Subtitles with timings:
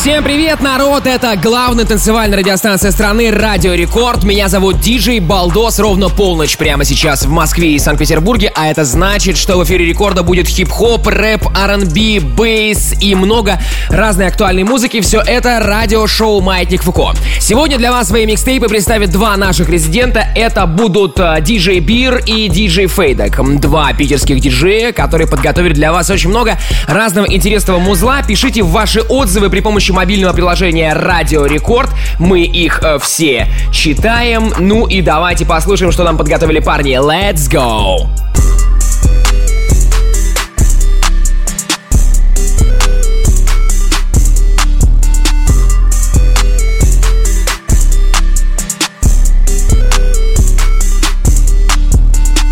[0.00, 1.06] Всем привет, народ!
[1.06, 4.24] Это главная танцевальная радиостанция страны Радио Рекорд.
[4.24, 5.78] Меня зовут Диджей Балдос.
[5.78, 8.50] Ровно полночь прямо сейчас в Москве и Санкт-Петербурге.
[8.56, 13.60] А это значит, что в эфире Рекорда будет хип-хоп, рэп, R&B, бейс и много
[13.90, 15.02] разной актуальной музыки.
[15.02, 17.12] Все это радиошоу «Маятник Фуко».
[17.38, 20.26] Сегодня для вас свои микстейпы представят два наших резидента.
[20.34, 23.38] Это будут э, диджей Бир и диджей Фейдек.
[23.60, 26.56] Два питерских диджея, которые подготовили для вас очень много
[26.88, 28.22] разного интересного музла.
[28.26, 31.90] Пишите ваши отзывы при помощи помощью мобильного приложения Радио Рекорд.
[32.18, 34.52] Мы их э, все читаем.
[34.58, 36.96] Ну и давайте послушаем, что нам подготовили парни.
[36.96, 38.29] Let's go!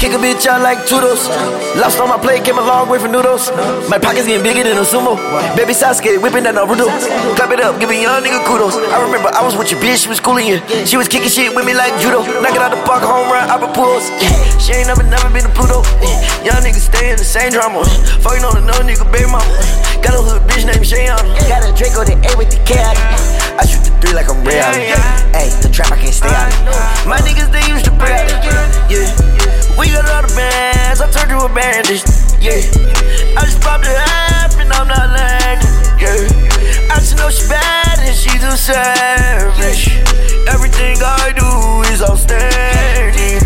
[0.08, 1.28] Kick a bitch out like Toodles.
[1.76, 3.52] Lost on my plate, came a long way from noodles.
[3.92, 5.20] My pockets getting bigger than a sumo.
[5.52, 6.88] Baby Sasuke whipping that Naruto.
[7.36, 8.80] Clap it up, give a young nigga kudos.
[8.88, 10.64] I remember I was with your bitch, she was cooling you.
[10.88, 12.24] She was kicking shit with me like judo.
[12.40, 14.08] Knocking out the park, home run, Albert Pujols.
[14.64, 15.84] She ain't never, never been to Pluto.
[16.40, 17.84] Young niggas stay in the same drama.
[18.24, 19.44] Fucking on another nigga, baby mama.
[20.00, 21.20] Got a hood bitch named Shayon.
[21.52, 22.96] Got a Draco the A with the cat.
[23.60, 24.56] I shoot the three like I'm real.
[25.36, 26.48] Hey, the trap I can't stay out.
[26.48, 27.04] of.
[27.04, 28.24] My niggas they used to pray.
[28.88, 29.27] Yeah.
[29.78, 32.02] We got all the bands, I turned you a bandage,
[32.42, 32.58] yeah.
[33.38, 35.70] I just popped a half and I'm not landing,
[36.02, 36.90] yeah.
[36.90, 39.94] I just know she bad and she's a savage.
[40.50, 41.46] Everything I do
[41.94, 43.38] is outstanding.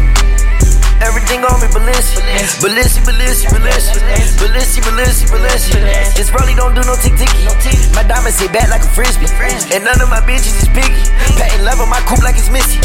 [1.04, 2.16] Everything on me, Balenci,
[2.64, 3.92] Balenci, Balenci, Balenci,
[4.40, 6.18] Balenci, Balenci, Balenci.
[6.18, 7.44] It's probably don't do no tick ticky.
[7.92, 9.28] My diamonds sit back like a frisbee,
[9.72, 10.96] and none of my bitches is picky.
[11.36, 12.80] Patting love on my coupe like it's Missy.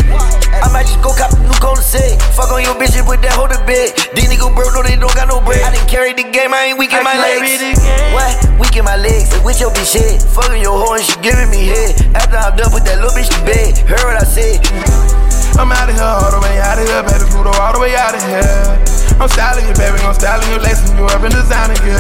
[0.60, 2.20] I might just go cop a new Golden State.
[2.36, 3.96] Fuck on your bitches with that holder bed.
[4.16, 5.64] These niggas broke, no they don't got no bread.
[5.64, 7.80] I didn't carry the game, I ain't weak in my legs.
[8.14, 8.34] What?
[8.60, 10.22] Weak in my legs, and with your bitch head.
[10.36, 11.96] Fucking your hoe and she giving me head.
[12.16, 13.78] After I'm done, put that little bitch to bed.
[13.88, 15.27] Heard what I said.
[15.58, 17.98] I'm out of here, all the way out of here, baby Pluto, all the way
[17.98, 18.78] out of here.
[19.18, 21.98] I'm styling you, baby, I'm styling you, lacing you up and designing you.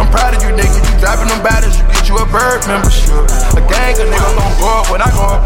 [0.00, 0.80] I'm proud of you, nigga.
[0.80, 3.12] You dropping them battles, you get you a bird membership.
[3.52, 5.44] A gang of niggas gon' go up when I go up.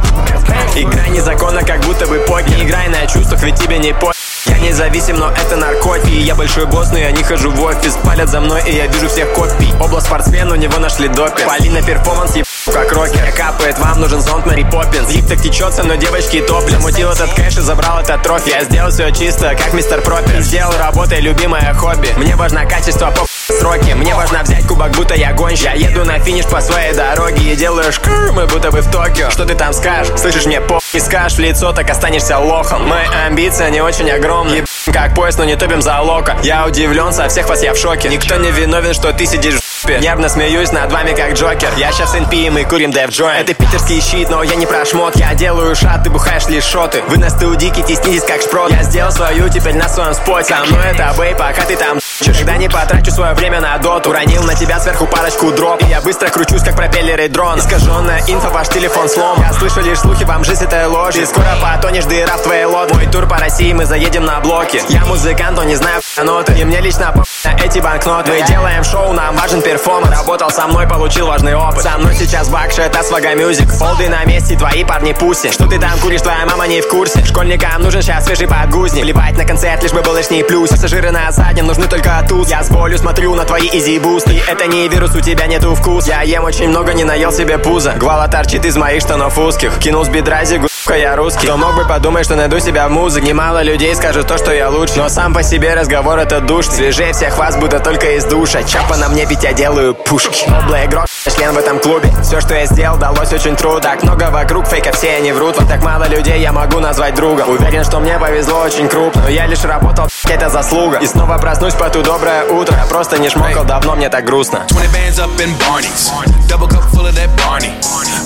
[0.74, 4.12] Играй незаконно, как будто бы покер Играй на чувствах, ведь тебе не по...
[4.46, 8.30] Я независим, но это наркотики Я большой босс, но я не хожу в офис Палят
[8.30, 12.36] за мной, и я вижу всех копий Обла спортсмен, у него нашли допинг Полина перформанс,
[12.36, 13.32] еб как рокер.
[13.36, 15.10] Капает, вам нужен зонт Мэри Поппинс.
[15.10, 18.50] Лип так течет со мной девочки топлес Замутил этот кэш и забрал этот трофи.
[18.50, 22.08] Я сделал все чисто, как мистер Пропер Сделал работой любимое хобби.
[22.16, 23.92] Мне важно качество по сроки.
[23.92, 25.64] Мне важно взять кубок, будто я гонщик.
[25.64, 29.30] Я еду на финиш по своей дороге И делаю шкр, мы будто бы в Токио.
[29.30, 30.18] Что ты там скажешь?
[30.18, 31.38] Слышишь, мне по не скажешь.
[31.38, 32.86] В лицо, так останешься лохом.
[32.88, 34.64] Мои амбиции, они очень огромные.
[34.92, 38.08] Как поезд, но не топим за лока Я удивлен, со всех вас я в шоке.
[38.08, 41.70] Никто не виновен, что ты сидишь в Нервно смеюсь над вами как Джокер.
[41.76, 45.16] Я сейчас НП, и курим Дэв Джой Это питерский щит, но я не про шмот.
[45.16, 47.02] Я делаю шат, ты бухаешь лишь шоты.
[47.08, 48.70] Вы на студике теснитесь как шпрот.
[48.70, 50.54] Я сделал свою, теперь на своем споте.
[50.54, 54.10] Со мной это бей, пока ты там Когда не потрачу свое время на доту.
[54.10, 57.58] Уронил на тебя сверху парочку дроп И я быстро кручусь, как пропеллеры дрон.
[57.58, 59.40] Искаженная инфа, ваш телефон слом.
[59.40, 61.16] Я слышу лишь слухи, вам жизнь это ложь.
[61.16, 62.94] И скоро потонешь, дыра в твоей лодке.
[62.94, 66.64] Мой тур по России, мы заедем на блоки Я музыкант, но не знаю ноты И
[66.64, 67.12] мне лично
[67.44, 68.32] на эти банкноты.
[68.32, 70.18] Мы делаем шоу, нам важен перформанс.
[70.18, 71.82] Работал со мной, получил важный опыт.
[71.82, 75.50] Со мной сейчас Бакша, это свага мюзик Олды на месте, твои парни пуси.
[75.50, 77.24] Что ты там куришь, твоя мама не в курсе.
[77.24, 79.02] Школьникам нужен сейчас свежий подгузник.
[79.02, 82.62] Плевать на концерт, лишь бы был лишний плюс Пассажиры на заднем нужны только тут Я
[82.62, 84.42] с болью смотрю на твои изи бусты.
[84.46, 86.06] Это не вирус, у тебя нету вкус.
[86.06, 87.92] Я ем очень много, не наел себе пузо.
[87.96, 89.78] Гвала торчит из моих штанов узких.
[89.78, 91.46] Кинул с бедра зигу я русский.
[91.46, 93.28] Кто мог бы подумать, что найду себя в музыке?
[93.28, 94.94] Немало людей скажут то, что я лучше.
[94.96, 98.62] Но сам по себе разговор это душ Свежее всех вас, будто только из душа.
[98.62, 100.44] Чапа на мне, ведь я делаю пушки.
[100.84, 101.06] Игрок,
[101.36, 102.10] член в этом клубе.
[102.22, 103.80] Все, что я сделал, далось очень трудно.
[103.80, 105.58] Так много вокруг, фейка все они врут.
[105.58, 107.48] Вот так мало людей я могу назвать другом.
[107.50, 110.98] Уверен, что мне повезло очень крупно Но я лишь работал, это заслуга.
[110.98, 112.76] И снова проснусь по ту доброе утро.
[112.76, 114.64] Я просто не шмокал, давно мне так грустно.
[114.68, 116.10] 20 bands up in Barney's.
[116.48, 117.72] Double cup full of that Barney.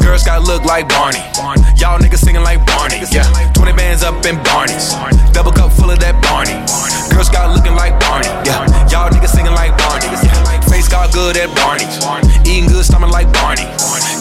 [0.03, 1.23] Girls got look like Barney.
[1.77, 3.27] Y'all niggas singing like Barney Yeah,
[3.59, 4.95] 20 bands up in Barney's.
[5.35, 6.55] Double cup full of that Barney.
[7.11, 10.07] Girls got looking like Barney Yeah, y'all niggas singing like Barney.
[10.71, 11.99] Face got good at Barney's.
[12.47, 13.67] Eating good stomach like Barney.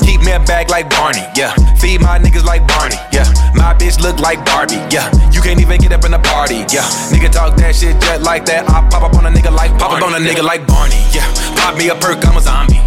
[0.01, 4.01] Keep me a bag like Barney Yeah, feed my niggas like Barney Yeah, my bitch
[4.01, 7.54] look like Barbie Yeah, you can't even get up in the party Yeah, nigga talk
[7.62, 8.66] that shit just like that.
[8.69, 11.25] I pop up on a nigga like Pop up on a nigga like Barney Yeah,
[11.62, 12.81] pop me a perk, I'm a zombie.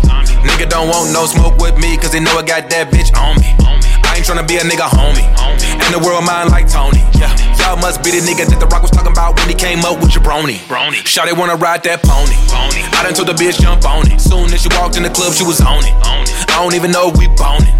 [0.46, 3.38] Nigga don't want no smoke with me Cause they know I got that bitch on
[3.42, 3.58] me
[4.18, 5.22] ain't tryna be a nigga homie
[5.86, 8.82] And the world mine like Tony Yeah, y'all must be the nigga that the rock
[8.82, 10.58] was talking about when he came up with your brony.
[10.66, 11.06] Brony.
[11.06, 12.34] Shawty wanna ride that pony.
[12.50, 12.82] pony.
[12.98, 14.18] I done told the bitch jump on it.
[14.18, 15.94] Soon as she walked in the club, she was on it.
[16.10, 16.34] On it.
[16.50, 17.74] I don't even know if we boning.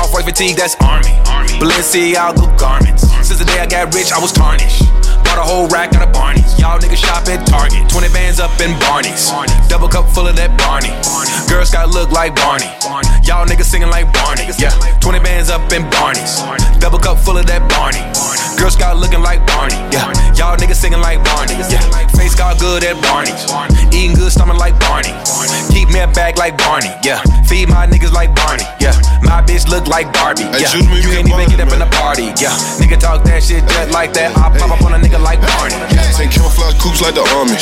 [0.00, 1.12] Off white fatigue, that's army.
[1.28, 1.52] army.
[1.60, 3.04] Balenciaga garments.
[3.24, 4.82] Since the day I got rich, I was tarnished.
[5.24, 6.58] Bought a whole rack out of Barney's.
[6.60, 7.88] Y'all niggas shop at Target.
[7.88, 9.32] 20 bands up in Barney's.
[9.68, 10.92] Double cup full of that Barney.
[11.48, 12.68] Girls got look like Barney.
[13.24, 14.46] Y'all niggas singing like Barney.
[14.58, 14.70] Yeah.
[15.00, 16.40] 20 bands up in Barney's.
[16.78, 18.02] Double cup full of that Barney.
[18.58, 19.76] Girls got looking like Barney.
[19.90, 20.12] Yeah.
[20.36, 21.54] Y'all niggas singing like Barney.
[21.68, 21.82] Yeah.
[22.16, 23.44] Face got good at Barney's.
[23.94, 25.12] Eating good stomach like Barney.
[26.34, 26.90] Keep me a bag like Barney.
[27.02, 27.22] Yeah.
[27.46, 28.64] Feed my niggas like Barney.
[28.80, 28.94] Yeah.
[29.22, 30.44] My bitch look like Barbie.
[30.58, 30.74] Yeah.
[30.74, 32.34] You can't even get up in the party.
[32.40, 32.54] Yeah.
[32.80, 34.36] Nigga talk that shit just like that.
[34.36, 35.74] I pop up on a nigga like Barney.
[35.94, 36.04] Yeah.
[36.12, 37.56] Take camouflage coops like the army.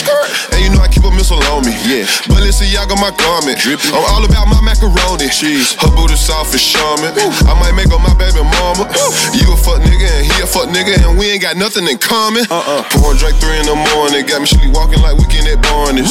[0.52, 1.74] And you know I keep a missile on me.
[1.84, 2.08] Yeah.
[2.28, 3.58] Balenciaga my garment.
[3.60, 3.92] Drippy.
[3.92, 5.28] I'm all about my macaroni.
[5.28, 5.76] Cheese.
[5.78, 7.14] Her booty soft as shaman.
[7.46, 8.88] I might make her my baby mama.
[9.36, 11.98] You a fuck nigga and he a fuck nigga and we ain't got nothing in
[11.98, 12.44] common.
[12.50, 12.82] Uh-uh.
[12.90, 14.24] Pouring drink three in the morning.
[14.26, 16.10] Got me sleepwalking like weekend at Barney's.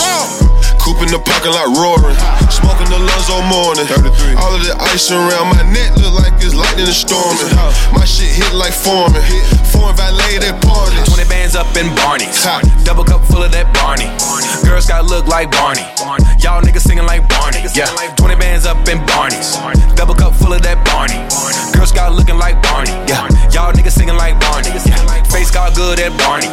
[0.82, 2.18] Coop in the parking lot roaring.
[2.52, 3.88] Smoking the lungs all morning.
[3.88, 4.36] 33.
[4.36, 7.48] All of the ice around my neck look like it's lightning and storming.
[7.96, 9.24] My shit hit like forming.
[9.72, 11.00] Foreign valet that party.
[11.08, 12.44] 20 bands up in Barney's.
[12.84, 14.12] Double cup full of that Barney.
[14.68, 15.88] Girls got look like Barney.
[16.44, 17.64] Y'all niggas singing like Barney.
[17.72, 17.88] Yeah.
[18.20, 19.56] 20 bands up in Barney's.
[19.96, 21.18] Double cup full of that Barney.
[21.72, 22.92] Girls got looking like Barney.
[23.08, 23.28] Yeah.
[23.56, 24.76] Y'all niggas singing like Barney.
[24.84, 25.00] Yeah.
[25.32, 26.52] Face got good at Barney's.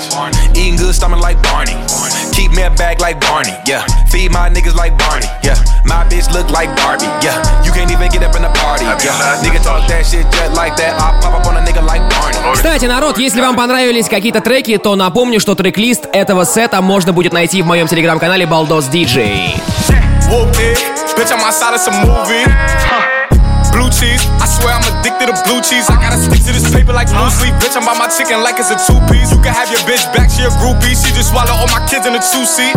[0.54, 1.74] Eating good stomach like Barney.
[2.32, 3.54] Keep me a bag like Barney.
[3.66, 3.82] Yeah.
[4.08, 5.58] Feed my niggas like Barney, yeah.
[5.88, 7.40] My bitch look like Barbie, yeah.
[7.64, 9.40] You can't even get up in the party, yeah.
[9.42, 11.00] Nigga talk that shit just like that.
[11.00, 12.36] I pop up on a nigga like Barney.
[12.54, 17.32] Кстати, народ, если вам понравились какие-то треки, то напомню, что трек-лист этого сета можно будет
[17.32, 19.54] найти в моем телеграм-канале Baldos DJ.
[21.16, 22.44] Bitch, I'm outside of some movie.
[23.72, 25.88] Blue cheese, I swear I'm addicted to blue cheese.
[25.88, 27.54] I gotta stick to this paper like blue sleep.
[27.60, 29.30] Bitch, I'm by my chicken like it's a two piece.
[29.32, 30.94] You can have your bitch back, she a groupie.
[30.94, 32.76] She just swallow all my kids in a two seat.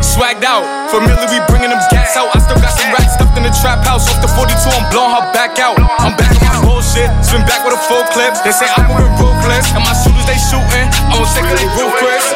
[0.00, 2.34] Swagged out, familiar, we bringing them gas out.
[2.34, 4.10] I still got some racks stuffed in the trap house.
[4.10, 5.78] Off the 42, I'm blowing her back out.
[6.02, 8.34] I'm back on my bullshit, spin back with a full clip.
[8.42, 10.86] They say I'm moving ruthless, and my shooters they shooting.
[11.08, 12.26] I'm gonna take they roof, Chris.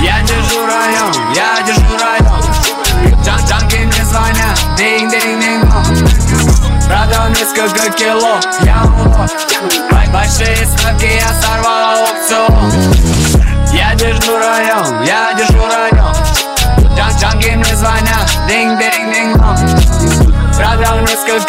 [0.00, 2.40] Я держу район, я держу район.
[3.24, 9.30] Джан Джанги мне звонят, динг динг динг Продал несколько кило, я улов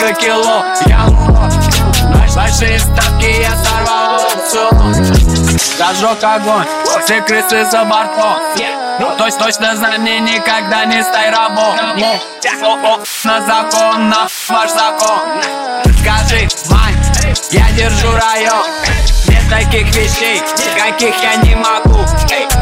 [0.00, 4.94] Несколько кило, я улов Большие ставки я сорвал аукцион
[5.78, 6.66] Зажег огонь,
[7.04, 8.36] все крысы за бортом
[9.16, 11.74] то есть точно знай, мне никогда не стай рабом
[13.24, 15.20] На закон, на ваш закон.
[16.02, 16.96] Скажи, Вань,
[17.50, 18.66] я держу район
[19.50, 20.40] таких вещей,
[20.76, 22.06] каких я не могу.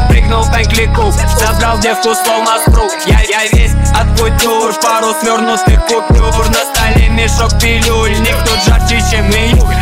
[0.09, 6.49] Прыгнул в клику, забрал девку словно спруг я, я весь от кутюр, пару свернутых купюр.
[6.49, 9.75] На столе мешок пилюль, никто жарче, чем июль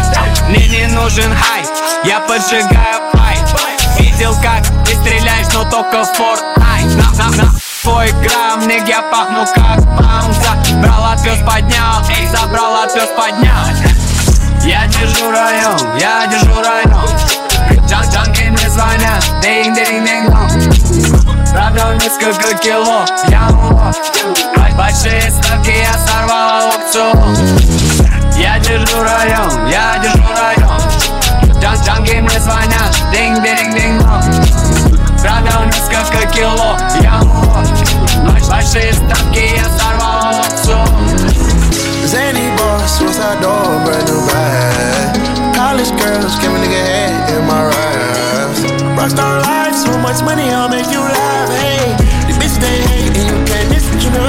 [0.49, 1.63] Мне не нужен хай,
[2.03, 3.37] я поджигаю пай.
[3.99, 7.51] Видел, как ты стреляешь, но только в Fortnite На, на, на.
[7.81, 10.57] Твой грамм, ник, я пахну как бамса.
[10.81, 14.06] Брал отвез, поднял, эй, забрал отвез, поднял
[14.67, 17.09] Я держу район, я держу район.
[17.87, 23.95] Джан Джанки мне звонят, динг динг динг Продал несколько кило, я улов
[24.77, 27.37] Большие ставки я сорвал аукцион.
[28.35, 30.81] Я держу район, я держу район.
[31.61, 34.03] Джан Джанги мне звонят, динг динг динг
[35.21, 41.47] Продал несколько кило, я улов Большие ставки я сорвал аукцион.
[42.07, 44.16] Zany boss, suicide door, brand
[48.97, 51.49] Rockstar life, so much money, I'll make you laugh.
[51.49, 51.93] Hey,
[52.25, 54.25] the bitch they hate, and you can't miss what you know.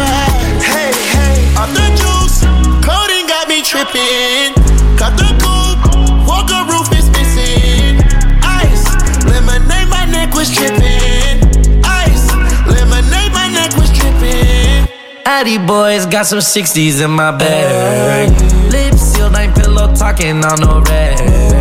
[0.61, 2.45] Hey, hey, off the juice,
[2.85, 4.53] coding got me tripping.
[5.01, 8.05] Cut the coupe, walker roof is missing.
[8.45, 8.85] Ice,
[9.25, 11.41] lemonade, my neck was tripping.
[11.83, 12.29] Ice,
[12.69, 14.87] lemonade, my neck was tripping.
[15.25, 18.29] Addy boys got some 60s in my bag.
[18.71, 21.58] Lips sealed, ain't pillow talking on no rag.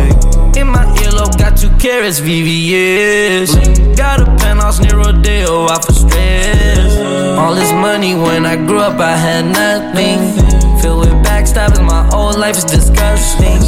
[1.78, 3.96] Carrots, VVS.
[3.96, 6.96] Got a penthouse near Rodeo, off for stress.
[7.38, 10.18] All this money when I grew up, I had nothing.
[10.80, 13.62] Filled with backstabbing, my whole life is disgusting.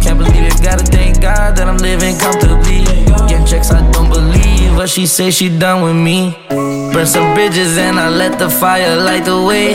[0.00, 2.84] Can't believe it, gotta thank God that I'm living comfortably.
[3.28, 6.36] Getting checks, I don't believe, but she say she done with me.
[6.48, 9.74] Burn some bridges and I let the fire light the way.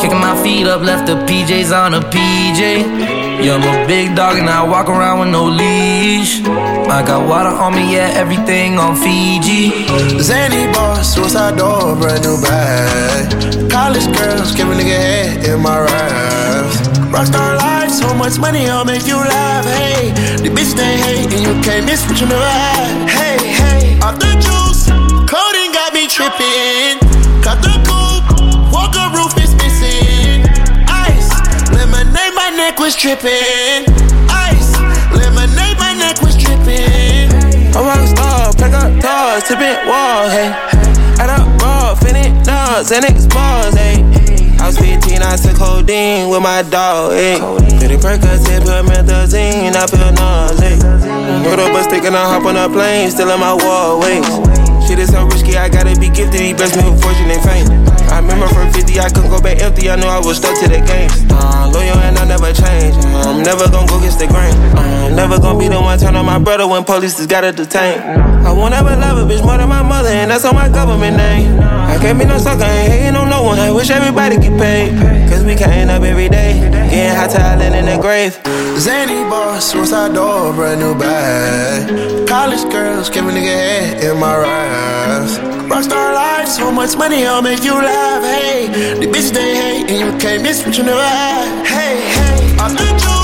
[0.00, 3.15] Kicking my feet up, left the PJs on a PJ.
[3.42, 6.40] Yeah, I'm a big dog and I walk around with no leash.
[6.88, 9.70] I got water on me, yeah, everything on Fiji.
[10.20, 13.70] Zany boss, suicide door, brand new bag.
[13.70, 16.76] College girls, give a nigga head in my raps.
[17.12, 19.64] Rockstar life, so much money, I'll make you laugh.
[19.66, 20.10] Hey,
[20.42, 23.08] the bitch they hate, and you can't miss what you never had.
[23.08, 24.55] Hey, hey, off the juice,
[32.56, 33.84] neck was tripping.
[34.32, 34.72] Ice,
[35.12, 37.28] lemonade, my neck was tripping.
[37.76, 40.48] I'm a rock star, pack up doors, tipping walls, hey.
[41.20, 44.00] Add up raw, finish nuts, and expose, hey.
[44.58, 47.38] I was 15, I took codeine with my dog, ayy.
[47.78, 50.80] Pretty Percocet, promethazine, I feel nauseous.
[51.44, 54.26] Put up a stick and I hop on a plane, still in my wallways.
[54.88, 56.40] Shit is so risky, I gotta be gifted.
[56.40, 58.05] He blessed me with fortune and fame.
[58.16, 59.90] I remember from 50, I couldn't go back empty.
[59.90, 61.12] I knew I was stuck to the game.
[61.28, 62.96] Uh, loyal and I never change.
[63.04, 64.56] Uh, I'm never gonna go against the grain.
[64.72, 67.52] Uh, I'm never gonna be the one turn on my brother when police just gotta
[67.52, 68.00] detain.
[68.00, 71.18] I won't ever love a bitch more than my mother, and that's on my government
[71.18, 71.60] name.
[71.60, 73.58] I can't be no sucker, ain't hating on no one.
[73.58, 74.96] I wish everybody get paid.
[75.28, 76.56] Cause we counting up every day.
[76.88, 78.32] Getting hot talent in the grave.
[78.80, 82.26] Zany boss, suicide door, brand new bag.
[82.26, 85.36] College girls, give a nigga head in my raps.
[85.68, 88.05] Rockstar life, so much money, I'll make you laugh.
[88.22, 88.68] Hey,
[89.00, 91.66] the bitch they hate, and you can't miss what you never had.
[91.66, 93.15] Hey, hey, off the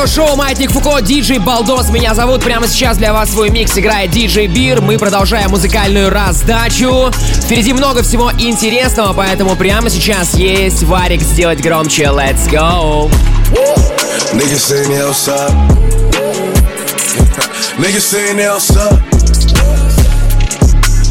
[0.00, 1.90] радиошоу Маятник Фуко, диджей Балдос.
[1.90, 2.42] Меня зовут.
[2.42, 4.80] Прямо сейчас для вас свой микс играет диджей Бир.
[4.80, 7.10] Мы продолжаем музыкальную раздачу.
[7.44, 12.04] Впереди много всего интересного, поэтому прямо сейчас есть варик сделать громче.
[12.04, 13.10] Let's go!
[14.32, 15.52] Niggas saying they outside.
[17.76, 19.02] Niggas saying they outside.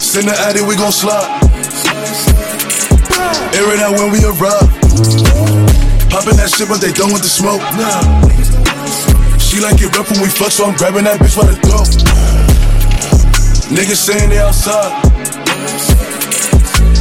[0.01, 1.29] Send the addy, we gon' slide.
[3.53, 4.67] Air it out when we arrive.
[6.09, 7.61] Poppin' that shit, but they done with the smoke.
[7.77, 8.48] Nah.
[9.49, 11.89] She like it rough when we fuck, so I'm grabbing that bitch by the throat.
[13.73, 14.93] Niggas saying they outside.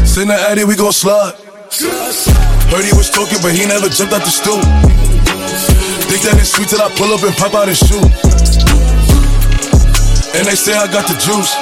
[0.09, 1.37] Send the addy, we gon' slide.
[2.73, 4.65] Heard he was talking, but he never jumped out the stool.
[6.09, 8.01] Think that it's sweet till I pull up and pop out his shoe.
[10.33, 11.53] And they say I got the juice.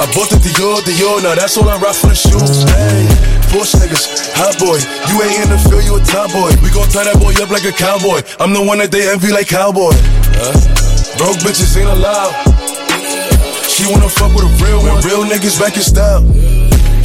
[0.00, 2.64] I bought the Dior, Dior, now that's all I rock for the shoes.
[2.72, 3.04] Hey,
[3.48, 4.78] push niggas, hot boy.
[5.08, 6.52] You ain't in the field, you a top boy.
[6.60, 8.20] We gon' tie that boy up like a cowboy.
[8.40, 9.92] I'm the one that they envy like cowboy.
[10.36, 10.56] Huh?
[11.16, 12.32] Broke bitches ain't allowed.
[13.66, 15.00] She wanna fuck with a real one.
[15.02, 16.24] Real niggas back in style.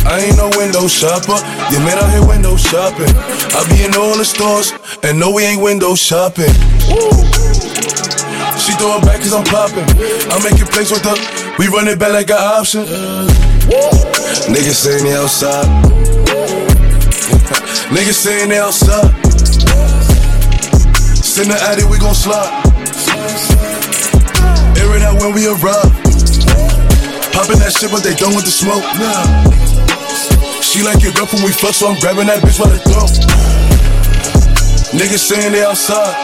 [0.06, 1.40] I ain't no window shopper.
[1.72, 3.10] You man out here window shopping.
[3.56, 4.74] I be in all the stores,
[5.04, 6.52] and no, we ain't window shopping.
[8.60, 9.88] She throw it back cause I'm popping.
[10.28, 11.16] I make it place with her.
[11.58, 12.84] We run it back like an option.
[14.52, 16.13] Niggas saying they outside.
[17.94, 19.06] Niggas saying they outside.
[21.22, 22.50] Send the addy, we gon' slide.
[24.82, 25.94] Air it out when we arrive.
[27.38, 28.82] Popping that shit, but they done with the smoke.
[28.98, 29.30] Nah.
[30.66, 33.14] She like it rough when we fuck, so I'm grabbing that bitch by the throat.
[34.98, 36.18] Niggas saying they outside.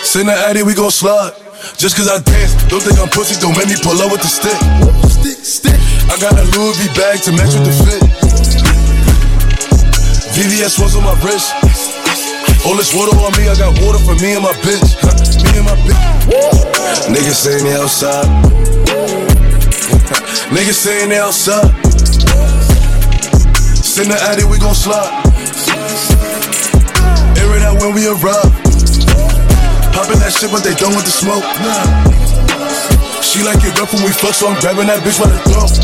[0.00, 1.36] Send the addy, we gon' slide.
[1.76, 4.32] Just cause I dance, don't think I'm pussy, don't make me pull up with the
[4.32, 4.56] stick.
[5.12, 5.76] Stick, stick.
[6.08, 8.47] I got a Louis V bag to match with the fit.
[10.38, 11.50] VVS was on my wrist.
[12.62, 14.94] All this water on me, I got water for me and my bitch.
[15.42, 15.98] me and my bitch.
[17.10, 18.22] Niggas saying they outside.
[20.54, 21.66] Niggas saying they outside.
[23.82, 25.10] Send the addy, we gon' slide.
[27.34, 28.54] Air it out when we arrive.
[29.90, 31.42] Poppin' that shit, but they done with the smoke.
[33.26, 35.74] She like it rough when we fuck, so I'm grabbing that bitch by the throat.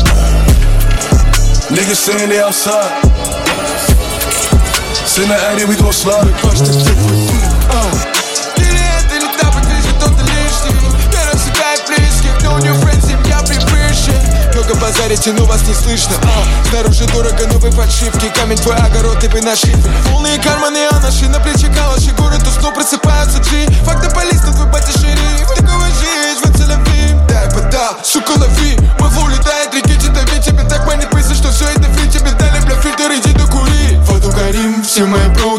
[1.75, 3.14] Niggas saying they outside.
[5.17, 6.97] Addy, we across the tip.
[7.71, 8.15] Uh.
[14.53, 19.29] Много базарите, но вас не слышно а, Снаружи дорого, новые подшивки Камень твой огород, ты
[19.29, 19.75] бы нашли
[20.09, 24.67] Полные карманы, а наши на плече калаши Город уснул, просыпаются джи Факты полиз, на твой
[24.67, 29.54] батя шериф Такого жизнь, вот целовим Дай подал, сука, лови Мой улетает, реки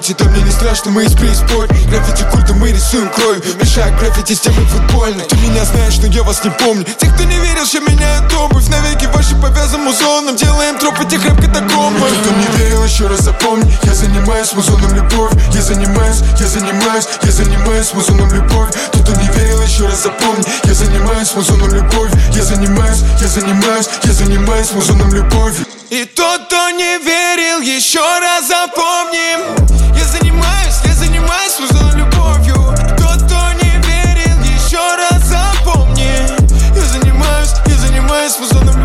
[0.07, 4.35] граффити Да мне не страшно, мы из преисподней Граффити культа мы рисуем кровью Мешая граффити
[4.35, 6.85] с темой футбольной Ты меня знаешь, но я вас не помню.
[6.85, 12.09] Те, кто не верил, что меняют обувь Навеки ваши повязан музоном Делаем троп этих рэп-катакомбов
[12.23, 17.33] Кто не верил, еще раз запомни Я занимаюсь музоном любовь Я занимаюсь, я занимаюсь, я
[17.33, 22.43] занимаюсь музоном любовь Тот, кто не верил, еще раз запомни Я занимаюсь музоном любовь Я
[22.43, 29.39] занимаюсь, я занимаюсь, я занимаюсь музоном любовью И тот, кто не верил, еще раз запомни
[29.97, 32.57] Я занимаюсь, я занимаюсь музоном любовью.
[32.99, 36.11] Тот, кто не верил, еще раз запомни
[36.75, 38.76] Я занимаюсь, я занимаюсь музоном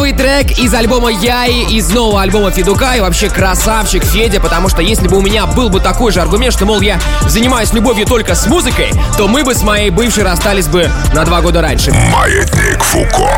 [0.00, 4.80] новый трек из альбома Яи, из нового альбома Федука и вообще красавчик Федя, потому что
[4.80, 8.34] если бы у меня был бы такой же аргумент, что, мол, я занимаюсь любовью только
[8.34, 11.92] с музыкой, то мы бы с моей бывшей расстались бы на два года раньше.
[11.92, 13.28] Маятник Фуко.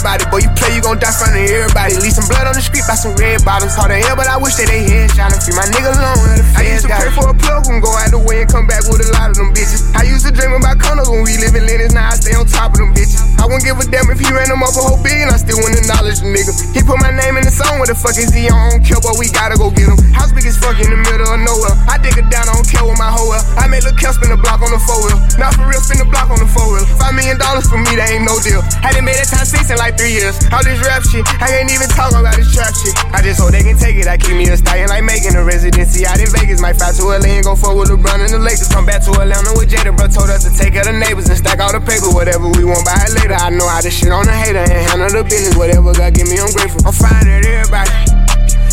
[0.00, 0.30] Swear I don't care about it.
[0.32, 1.92] Boy, you play, you gon' die front of everybody.
[2.00, 3.76] Leave some blood on the street by some red bottoms.
[3.76, 6.40] Hard to hell, but I wish that they headshot and free my nigga alone.
[6.40, 8.64] the I used to pray for a plug and go out the way and come
[8.64, 9.84] back with a lot of them bitches.
[9.92, 12.48] I used to dream about condos when we live in Lenox, now I stay on
[12.48, 13.20] top of them bitches.
[13.36, 15.60] I wouldn't give a damn if he ran them up a whole billion, I still
[15.60, 16.52] wouldn't acknowledge the nigga.
[16.72, 18.56] He put my name in the song, what the fuck is he on?
[18.56, 20.00] I don't care, but we gotta go get him.
[20.16, 21.76] House big as fuck in the middle of nowhere.
[21.88, 23.44] I dig it down, I don't care with my hoe well.
[23.56, 25.18] I made Lil' Kel spin the block on the four wheel.
[25.40, 26.84] Not for real, spin the block on the four wheel.
[27.00, 28.60] Five million dollars for me, that ain't no deal.
[28.84, 30.36] Hadn't made it time six in like three years.
[30.52, 32.94] All this rap shit, I can't even talk about this trap shit.
[33.14, 34.06] I just hope they can take it.
[34.06, 36.60] I keep me a stallion like making a residency out in Vegas.
[36.60, 38.68] Might fly to LA and go forward with LeBron and the Lakers.
[38.68, 40.06] Come back to Atlanta with Jada, bro.
[40.08, 42.10] Told us to take of the neighbors and stack all the paper.
[42.12, 43.36] Whatever we want, buy it later.
[43.36, 45.56] I know how to shit on the hater and handle the business.
[45.56, 46.82] Whatever God give me, I'm grateful.
[46.86, 47.94] I'm fine at everybody.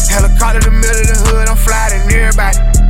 [0.10, 2.87] Helicopter the middle of the hood, I'm flying everybody.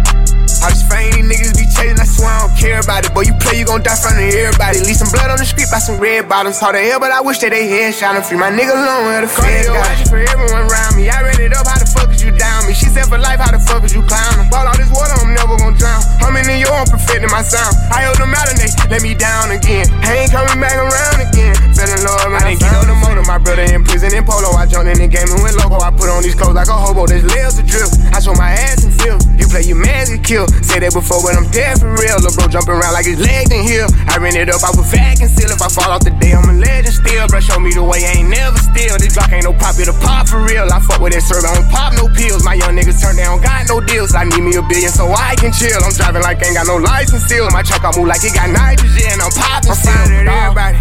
[0.63, 3.13] All this fame, these niggas be chasing, I swear I don't care about it.
[3.13, 4.79] Boy, you play, you gon' die front of everybody.
[4.81, 6.59] Leave some blood on the street by some red bottoms.
[6.59, 9.21] Hard to hell, but I wish that they headshot and free my nigga alone where
[9.21, 10.09] the feds got it.
[10.09, 11.09] for everyone around me.
[11.09, 12.75] I ran it up, how the fuck you down me?
[12.75, 14.51] She said for life, how the fuck is you clowning?
[14.51, 16.03] Ball all this water, I'm never gon' drown.
[16.19, 17.71] I'm in your I'm perfecting my sound.
[17.89, 19.87] I held them out and they let me down again.
[20.03, 21.55] I ain't coming back around again.
[21.71, 22.43] Fell in love, man.
[22.43, 23.23] I didn't get up the motor.
[23.23, 24.51] My brother in prison in polo.
[24.53, 25.79] I jumped in the game and went loco.
[25.79, 27.07] I put on these clothes like a hobo.
[27.07, 27.87] There's layers of drill.
[28.11, 29.17] I show my ass and feel.
[29.39, 30.45] You play your man get kill.
[30.61, 32.19] Said that before, but I'm dead for real.
[32.19, 33.87] Lil' bro jumping around like his legs in here.
[34.11, 35.49] I ran it up, I was vac and seal.
[35.49, 37.25] If I fall off the day, I'm a legend still.
[37.31, 38.99] Bro, show me the way, I ain't never still.
[38.99, 40.67] This Glock ain't no pop, it a pop for real.
[40.67, 42.43] I fuck with that serve, I don't pop no pills.
[42.43, 44.17] My young niggas turn down, got no deals.
[44.17, 45.77] I need me a billion so I can chill.
[45.85, 47.47] I'm driving like ain't got no license still.
[47.53, 49.21] My truck, I move like it got nitrogen.
[49.21, 50.27] I'm popping still.
[50.27, 50.77] everybody.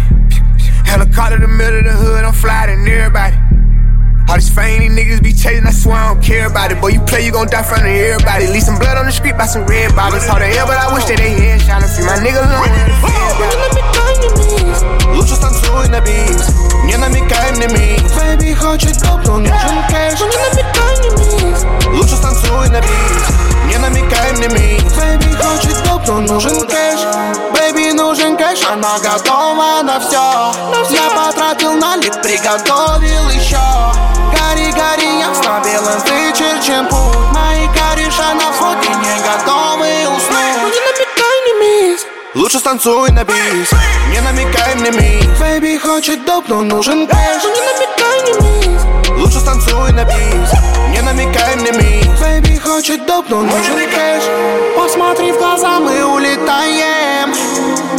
[0.83, 3.56] Helicopter in the middle of the hood, I'm flying everybody.
[4.28, 6.80] All this fame, these niggas be chasing, I swear I don't care about it.
[6.80, 8.46] Boy, you play, you gon' die in front of everybody.
[8.46, 10.26] Leave some blood on the street by some red bottles.
[10.26, 12.72] Hard to hell, but I wish that they headshot and free my nigga alone.
[15.14, 16.48] Лучше станцуй на бис,
[16.84, 22.16] не намекай мне мисс Бэйби хочет доп, но нужен кэш Не намекай мне мисс Лучше
[22.16, 23.24] станцуй на бис,
[23.77, 26.99] не намекай мне мисс Бэйби хочет доп, но нужен кэш?
[27.53, 30.53] Бэйби нужен кэш, она готова на все
[30.89, 33.59] Я потратил налик, приготовил еще
[34.33, 37.17] Гори, гори, ясно белым вычерчен путь.
[37.33, 39.76] Мои кореша на фото не готовы
[42.35, 43.71] Лучше станцуй на бис,
[44.11, 45.39] не намекай мне мисс.
[45.39, 48.81] Бэйби хочет доп, но нужен кэш Не намекай мне мисс.
[49.17, 50.51] Лучше станцуй на бис,
[50.89, 52.19] не намекай мне мисс.
[52.19, 54.23] Бэйби хочет доп, но нужен кэш
[54.75, 57.33] Посмотри в глаза, мы улетаем.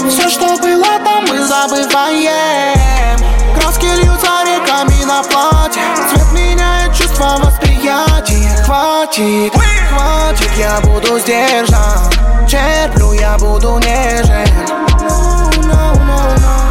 [0.09, 3.19] Все, что было там, мы забываем.
[3.59, 5.83] Краски льются реками на платье.
[6.11, 8.63] Цвет меняет чувство восприятия.
[8.67, 9.53] Хватит,
[9.91, 12.18] хватит, я буду сдержан
[12.49, 14.49] Черплю, я буду нежен.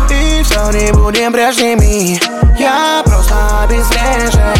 [0.09, 2.19] И все не будем прежними
[2.57, 4.55] Я просто обезврежен.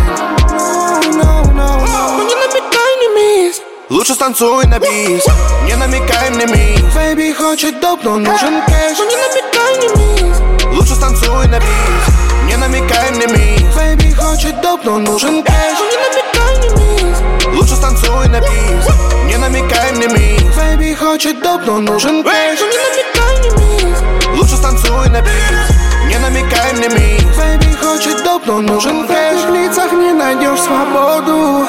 [1.10, 3.62] Не намекай, не мисс.
[3.90, 5.26] Лучше станцуй на бис
[5.66, 6.94] Не намекай мне мисс.
[6.94, 9.00] Бэйби хочет доп, но нужен кэш.
[9.00, 10.38] Не намекай, не мисс.
[10.66, 13.76] Лучше станцуй на бис Не намекай мне мисс.
[13.76, 15.78] Бэйби хочет доп, но нужен кэш.
[15.80, 17.18] Не намекай, не мисс.
[17.56, 20.56] Лучше станцуй на бис Не намекай мне мисс.
[20.56, 24.00] Бэйби хочет доп, но нужен кэш Не намекай, не мисс.
[24.38, 25.70] Лучше станцуй на бис.
[26.08, 27.38] Не намекай мне мисс.
[27.38, 31.68] Бэйби хочет доп, но нужен кэш В лицах не найдешь свободу.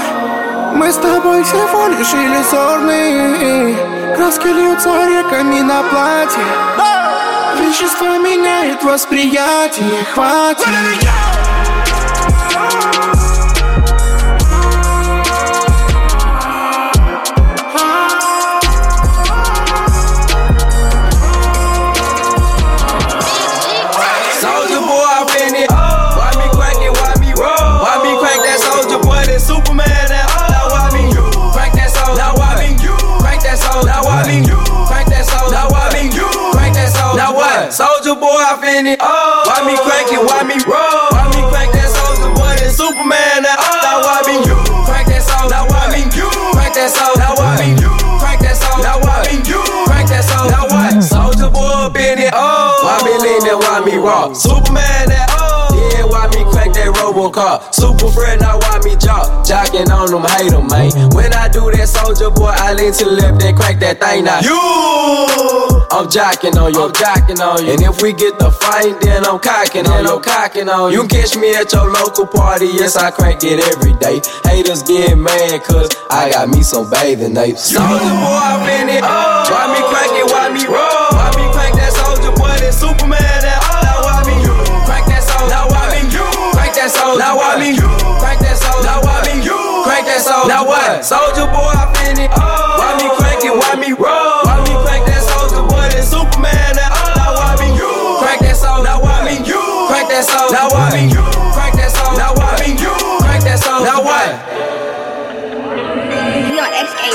[0.75, 3.77] Мы с тобой всего лишь иллюзорные
[4.17, 6.45] Краски льются реками на платье.
[7.61, 10.05] Вещество меняет восприятие.
[10.15, 10.67] Хватит
[38.85, 41.11] crank it, why me roll?
[41.11, 43.43] Why me crank that Soulja Boy, that Superman?
[43.43, 44.55] Now, now why me you
[44.87, 45.51] crank that soldier?
[45.51, 47.19] Now why me you crank that soldier?
[47.19, 47.91] Now why me you
[48.23, 48.83] crank that soldier?
[48.87, 50.55] Now why me you crank that soldier?
[50.55, 50.95] Now what?
[51.03, 52.79] Soulja Boy up in it, oh.
[52.85, 53.59] Why me lean that?
[53.59, 54.33] Why me raw?
[54.33, 55.48] Superman that oh.
[56.69, 57.73] Me that Robocop?
[57.73, 59.25] Super friend, now why me jock?
[59.41, 60.93] Jocking on them, hate them, man.
[61.17, 64.29] When I do that Soulja Boy, I lean to the left and crack that thing
[64.29, 64.45] now.
[64.45, 64.53] You,
[65.89, 67.73] I'm jocking on you, I'm jocking on you.
[67.73, 71.03] And if we get the fight, then I'm cocking on you, I'm cocking on you.
[71.03, 74.21] You catch me at your local party, yes, I crank it every day.
[74.45, 77.73] Haters get mad, cause I got me some bathing apes.
[77.73, 79.01] Soulja Boy, I'm in it.
[79.01, 81.17] Why me crank it, why me roll?
[81.17, 83.38] Why me crank that Soulja Boy, that Superman,
[86.89, 87.21] that soldier?
[87.21, 88.89] Now why me you crank that soldier?
[88.89, 90.49] Now why me you crank that soldier?
[90.49, 91.05] Now what?
[91.05, 92.33] Soulja Boy, I'm in it.
[92.33, 94.41] Why me crank it, why me roll?
[94.49, 97.93] Why me crank that Soulja Boy, that Superman, that Now why me you
[98.25, 98.89] crank that soldier?
[98.89, 99.61] Now why me you
[99.93, 100.57] crank that soldier?
[100.57, 102.17] Now why me you crank that soldier?
[102.17, 102.73] Now why me
[103.21, 103.85] crank that soldier?
[103.85, 104.29] Now what?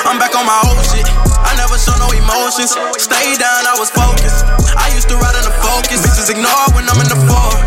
[0.05, 1.07] I'm back on my old shit.
[1.41, 2.77] I never show no emotions.
[3.01, 4.45] Stay down, I was focused.
[4.77, 6.05] I used to ride in the focus.
[6.05, 7.62] Bitches ignore when I'm in the four.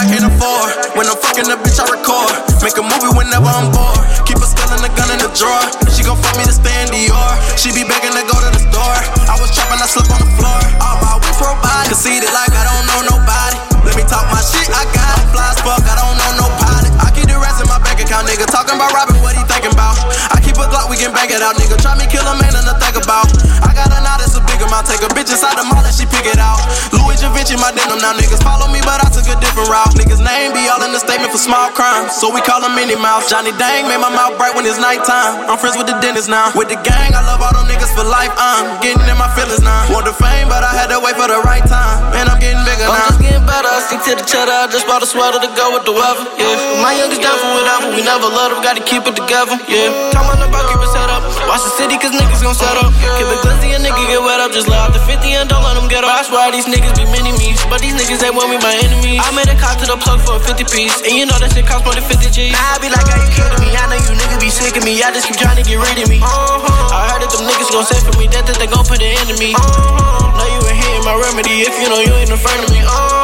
[0.00, 0.96] I can't afford.
[0.96, 2.32] When I'm fucking the bitch, I record.
[2.64, 4.00] Make a movie whenever I'm bored.
[4.24, 5.60] Keep a skull and a gun in the drawer.
[5.92, 7.36] She gon' fuck me to stay in Dior.
[7.60, 8.96] She be begging to go to the store.
[9.28, 10.56] I was trapping, I slept on the floor.
[10.80, 11.92] All my whips robotic.
[11.92, 13.60] Conceited like I don't know nobody.
[13.84, 15.36] Let me talk my shit, I got it.
[15.36, 16.96] Fly as fuck, I don't know no pilot.
[16.96, 18.48] I keep the rest in my bank account, nigga.
[18.48, 20.00] Talking about robbing, what he thinking about?
[20.32, 21.76] I keep a Glock, we can bang it out, nigga.
[21.76, 23.28] Try me, kill a man, and think about.
[23.60, 24.24] I got a knot,
[24.70, 24.86] it's a big amount.
[24.86, 26.62] Take a bitch inside the mall and she pick it out.
[26.94, 27.98] Louis Givenchy, my denim.
[27.98, 29.94] Now niggas follow me, but I took a different route.
[29.98, 32.98] Niggas name be all in the statement for small crimes, so we call him Minnie
[32.98, 33.28] Mouse.
[33.30, 35.50] Johnny Dang made my mouth bright when it's nighttime.
[35.50, 36.54] I'm friends with the dentist now.
[36.54, 38.32] With the gang, I love all them niggas for life.
[38.38, 39.90] I'm getting in my feelings now.
[39.90, 42.14] Want the fame, but I had to wait for the right time.
[42.14, 42.94] And I'm getting bigger now.
[42.94, 44.54] I'm just getting better, I stick to the cheddar.
[44.54, 46.24] I just bought a sweater to go with the weather.
[46.38, 47.92] Yeah, my youngest down for whatever.
[47.94, 49.58] We never let them, gotta keep it together.
[49.68, 51.22] Yeah, come on about keep it set up.
[51.48, 52.92] Watch the city, cause niggas gon' set up.
[53.18, 54.52] Keep it glizzy, a nigga get wet up.
[54.52, 56.10] Just let out the 50 and don't let them get up.
[56.10, 57.54] I swear these niggas be mini me.
[57.70, 59.22] But these niggas, they want me my enemies.
[59.22, 61.00] I made a cop to the plug for a 50 piece.
[61.06, 62.52] And you know that shit cost more than 50 G's.
[62.52, 63.70] Now I be like, are you kidding me?
[63.72, 64.98] I know you niggas be sick of me.
[65.00, 66.18] I just keep trying to get rid of me.
[66.18, 66.92] Uh-huh.
[66.92, 68.26] I heard that them niggas gon' say for me.
[68.32, 69.54] That that they gon' put it into me.
[69.54, 70.34] Uh-huh.
[70.34, 71.62] Know you ain't hitting my remedy.
[71.64, 72.82] If you know you ain't in front of me.
[72.82, 73.19] Uh-huh.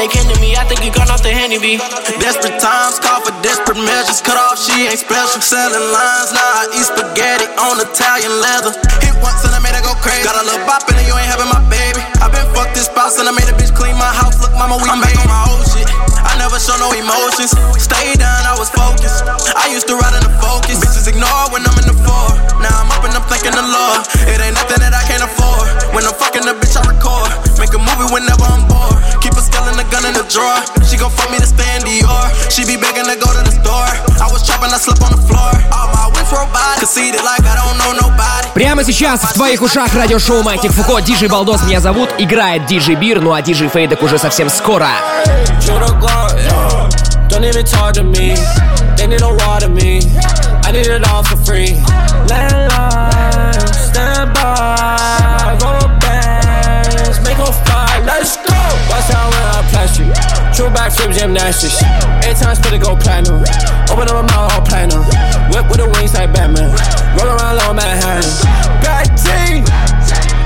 [0.00, 0.56] Be they kin to me.
[0.56, 1.76] I think you gone off the handy B.
[2.24, 4.24] Desperate times call for desperate measures.
[4.24, 5.44] Cut off, she ain't special.
[5.44, 8.72] Selling lines, now I eat spaghetti on Italian leather.
[9.04, 10.24] Hit once and I made her go crazy.
[10.24, 12.00] Got a little bop it, you ain't having my baby.
[12.16, 14.40] I been fucked this spouse and I made a bitch clean my house.
[14.40, 15.84] Look, mama, we I'm back on my old shit.
[16.24, 17.52] I never show no emotions.
[17.76, 19.28] Stay down, I was focused.
[19.52, 20.80] I used to ride in the focus.
[20.80, 22.40] Bitches ignore when I'm in the four.
[22.64, 24.00] Now I'm up and I'm thanking the Lord.
[24.32, 24.56] It ain't
[30.30, 30.62] drawer.
[30.86, 32.26] She gon' fuck me to in Dior.
[32.50, 33.90] She be begging to go to the store.
[34.22, 35.50] I was trapping, I slept on the floor.
[35.74, 36.80] All my whips robotic.
[36.80, 38.48] Conceited like I don't know nobody.
[38.54, 43.20] Прямо сейчас в твоих ушах радиошоу Майтик Фуко, Диджей Балдос меня зовут, играет Диджей Бир,
[43.20, 44.88] ну а Диджей Фейдек уже совсем скоро.
[47.30, 48.34] Don't even talk to me.
[48.96, 50.00] They need a water me.
[50.64, 51.78] I need it all for free.
[52.28, 52.69] Landline,
[60.74, 61.82] Backflip gymnastics.
[62.26, 63.42] Eight times for the go platinum.
[63.90, 65.02] Open up my mouth all platinum.
[65.50, 66.70] Whip with the wings like Batman.
[67.18, 68.30] Roll around low Manhattan.
[68.82, 69.64] Bad team.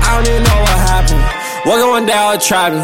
[0.01, 1.45] I don't even know what happened.
[2.05, 2.77] Day, I'll try me.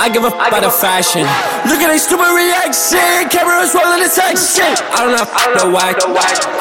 [0.00, 1.28] I give a f about the fashion.
[1.68, 3.28] Look at they stupid reaction.
[3.28, 4.64] Cameras rolling the section.
[4.96, 5.28] I don't know
[5.60, 6.00] the whack.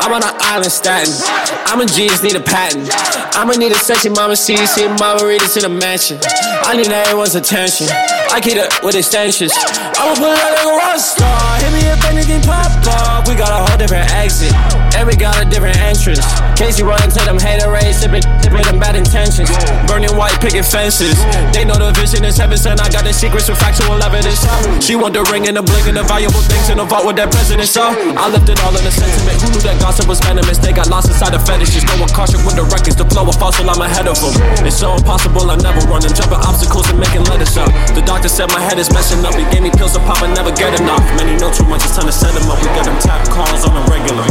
[0.04, 1.08] I'm on an island statin.
[1.64, 2.92] I'm a genius, need a patent.
[3.40, 4.60] I'ma need a section, mama see
[5.00, 6.20] mama read it in the mansion.
[6.68, 7.88] I need everyone's attention.
[8.28, 9.56] I keep it with extensions.
[9.56, 11.40] I'ma put it out like a rock star.
[11.64, 13.28] Hit me if anything pop up.
[13.28, 14.52] We got a whole different exit.
[15.00, 16.22] And we got a different entrance.
[16.60, 19.50] Casey run into them hater rays, sipping, sipping them bad intentions.
[19.88, 21.16] Burning white picket fences.
[21.56, 22.82] They know the vision is heaven sent.
[22.82, 24.42] I got the secrets with factual evidence.
[24.82, 27.16] She want the ring and the bling and the valuable things in the vault with
[27.22, 27.70] that president.
[27.70, 29.38] So I left it all in the sentiment.
[29.46, 30.58] Who knew that gossip was venomous?
[30.58, 31.86] They got lost inside the fetishes.
[31.86, 32.98] No one caution with the records.
[32.98, 34.34] The flow of fossil, I'm ahead of them.
[34.66, 37.70] It's so impossible, I never run and jumping obstacles and making letters up.
[37.94, 39.38] The doctor said my head is messing up.
[39.38, 41.06] He gave me pills to pop, I never get enough.
[41.14, 42.58] Many know too much, it's time to set them up.
[42.58, 44.26] We got them tap calls on the regular.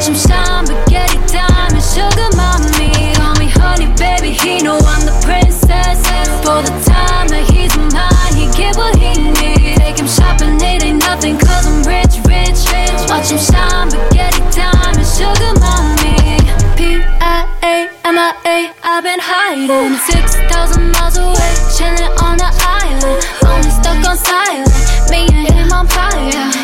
[0.00, 3.12] Watch him shine, spaghetti diamond, sugar mommy.
[3.20, 6.00] Call me honey, baby, he know I'm the princess.
[6.40, 9.76] For the time that he's mine, he get what he needs.
[9.76, 12.96] Take him shopping, it ain't nothing, cause I'm rich, rich, rich.
[13.12, 16.16] Watch him shine, spaghetti diamond, sugar mommy.
[16.80, 20.00] P-I-A-M-I-A, I've been hiding.
[20.00, 23.20] 6,000 miles away, chilling on the island.
[23.44, 24.72] Only stuck on silent,
[25.12, 26.59] me and him on fire.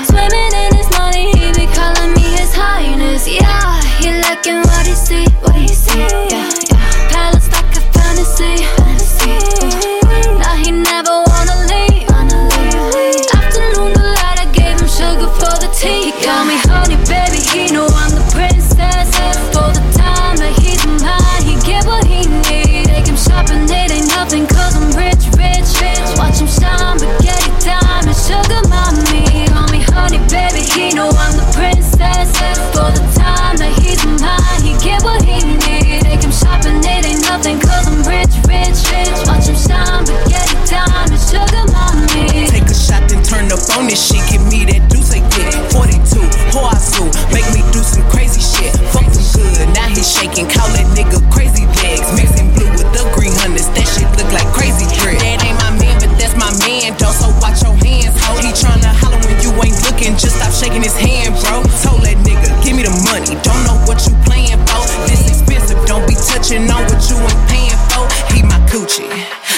[50.34, 50.55] Now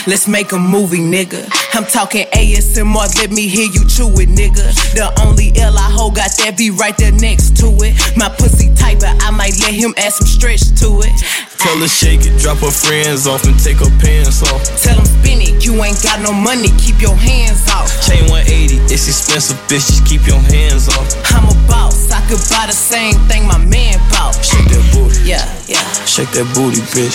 [0.09, 1.45] Let's make a movie, nigga.
[1.77, 4.65] I'm talking ASMR, let me hear you chew it, nigga.
[4.97, 7.93] The only L I hold got that be right there next to it.
[8.17, 11.13] My pussy tight, but I might let him add some stretch to it.
[11.61, 14.65] Tell her shake it, drop her friends off and take her pants off.
[14.81, 17.93] Tell him spin it, you ain't got no money, keep your hands off.
[18.09, 21.05] Chain 180, it's expensive, bitch, just keep your hands off.
[21.37, 24.33] I'm a boss, I could buy the same thing my man bought.
[24.41, 25.29] Shake that booty.
[25.29, 25.85] Yeah, yeah.
[26.09, 27.13] Shake that booty, bitch.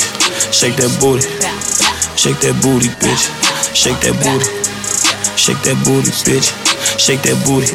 [0.54, 1.26] Shake that booty.
[2.16, 3.30] Shake that booty, bitch.
[3.76, 4.46] Shake that booty.
[5.38, 6.54] Shake that booty, bitch.
[7.00, 7.74] Shake that booty.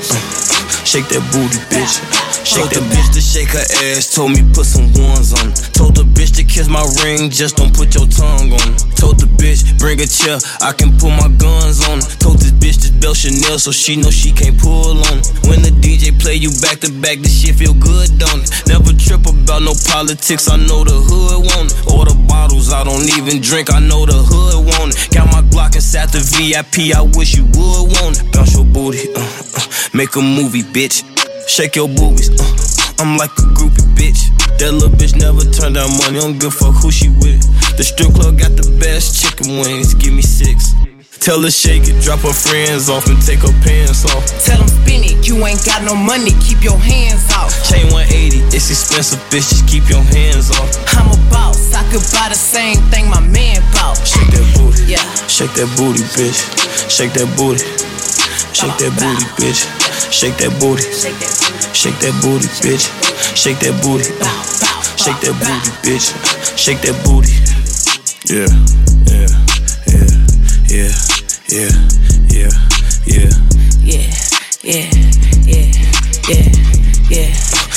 [0.88, 2.00] Shake that booty, bitch.
[2.48, 4.08] Shake that bitch to shake her ass.
[4.08, 5.52] Told me put some ones on.
[5.76, 8.72] Told the bitch to kiss my ring, just don't put your tongue on.
[8.96, 12.00] Told the bitch bring a chair, I can put my guns on.
[12.16, 15.20] Told this bitch this belt Chanel, so she know she can't pull on.
[15.44, 18.48] When the DJ play you back to back, this shit feel good, don't it?
[18.64, 21.84] Never trip about no politics, I know the hood want it.
[21.92, 25.12] All the bottles, I don't even drink, I know the hood want it.
[25.12, 28.32] Got my Glock inside the VIP, I wish you would want it.
[28.32, 30.77] Bounce your booty, uh, uh, make a movie, bitch.
[30.78, 34.30] Shake your boobies, uh, I'm like a groupie, bitch.
[34.62, 37.42] That little bitch never turned down money, don't give a fuck who she with.
[37.74, 40.78] The strip club got the best chicken wings, give me six.
[41.18, 44.22] Tell her shake it, drop her friends off and take her pants off.
[44.46, 47.50] Tell him spin it, you ain't got no money, keep your hands off.
[47.66, 50.70] Chain 180, it's expensive, bitch, just keep your hands off.
[50.94, 53.98] I'm a boss, I could buy the same thing my man bought.
[54.06, 55.02] Shake that booty, yeah.
[55.26, 56.38] Shake that booty, bitch.
[56.86, 57.66] Shake that booty.
[58.54, 59.87] Shake that booty, bitch.
[60.10, 60.82] Shake that booty.
[61.74, 62.86] Shake that booty, bitch.
[63.36, 64.10] Shake that booty.
[64.20, 64.26] Uh.
[64.96, 66.12] Shake that booty, bitch.
[66.56, 67.32] Shake that booty.
[68.28, 68.48] Yeah,
[69.08, 69.28] yeah,
[69.86, 70.10] yeah,
[70.68, 70.92] yeah,
[71.48, 71.72] yeah,
[72.28, 72.52] yeah,
[73.06, 73.30] yeah.
[73.88, 74.04] Yeah,
[74.62, 74.90] yeah,
[75.46, 75.72] yeah,
[76.28, 76.48] yeah,
[77.08, 77.32] yeah.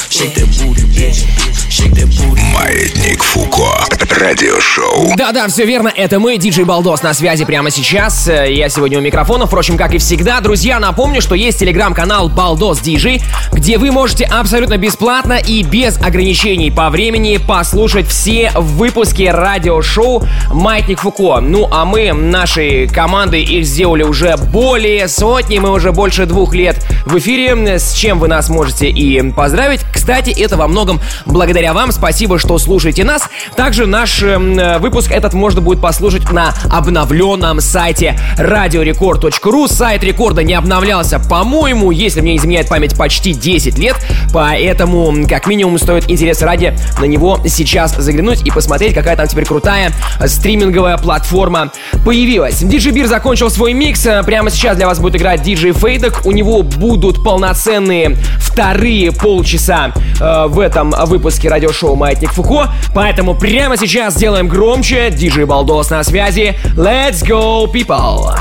[0.10, 1.71] Shake that booty, bitch.
[1.82, 3.84] Маятник Фуко.
[4.20, 5.16] Радиошоу.
[5.18, 8.28] Да-да, все верно, это мы, диджей Балдос, на связи прямо сейчас.
[8.28, 10.42] Э, Я сегодня у микрофона, впрочем, как и всегда.
[10.42, 16.70] Друзья, напомню, что есть телеграм-канал Балдос Диджей, где вы можете абсолютно бесплатно и без ограничений
[16.70, 21.40] по времени послушать все выпуски радиошоу «Маятник Фуко».
[21.40, 26.86] Ну, а мы, нашей командой, их сделали уже более сотни, мы уже больше двух лет
[27.06, 29.82] в эфире, с чем вы нас можете и поздравить.
[29.92, 31.92] Кстати, это во многом благодаря вам.
[31.92, 33.30] Спасибо, что слушаете нас.
[33.56, 39.68] Также наш э, выпуск этот можно будет послушать на обновленном сайте radiorecord.ru.
[39.68, 43.96] Сайт рекорда не обновлялся, по-моему, если мне изменяет память, почти 10 лет.
[44.34, 49.46] Поэтому, как минимум, стоит интерес ради на него сейчас заглянуть и посмотреть, какая там теперь
[49.46, 49.92] крутая
[50.26, 51.72] стриминговая платформа
[52.06, 52.60] появилась.
[52.60, 54.08] Диджей Бир закончил свой микс.
[54.26, 56.22] Прямо сейчас для вас будет играть диджей Фейдок.
[56.26, 62.70] У него будут полноценные вторые полчаса э, в этом выпуске радиошоу «Маятник Фуко».
[62.96, 65.12] Поэтому прямо сейчас сделаем громче.
[65.12, 66.58] Диджей Балдос на связи.
[66.76, 68.36] Let's go, people!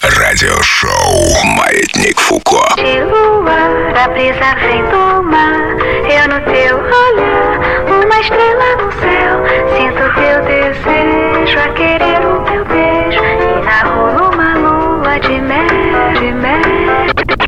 [0.00, 2.62] Радиошоу Маятник Фуко.
[2.76, 5.74] De lua, a brisa vem do mar.
[6.06, 9.42] Eu no teu olhar, uma estrela no céu.
[9.74, 13.22] Sinto teu desejo a querer o teu beijo.
[13.22, 15.66] E narro numa lua de mel,
[16.14, 16.62] de mel.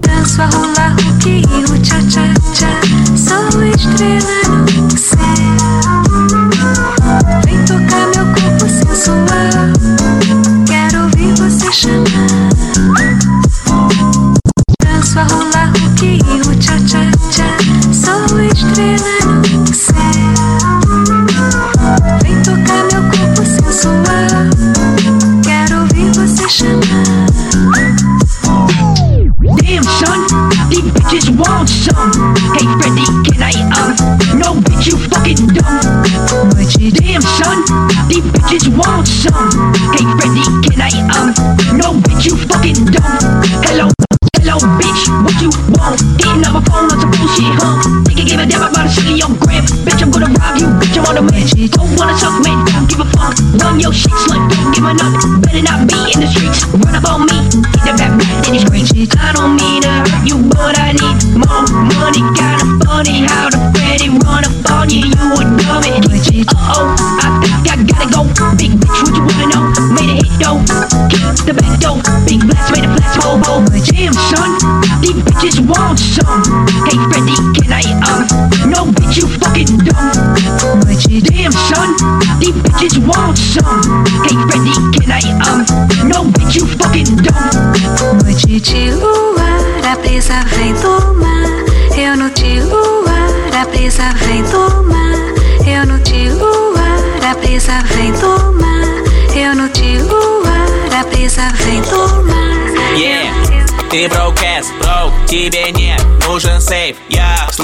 [0.00, 2.43] Danço a rolar o que o tcha
[3.26, 4.42] Sou estrela
[4.74, 5.63] no céu.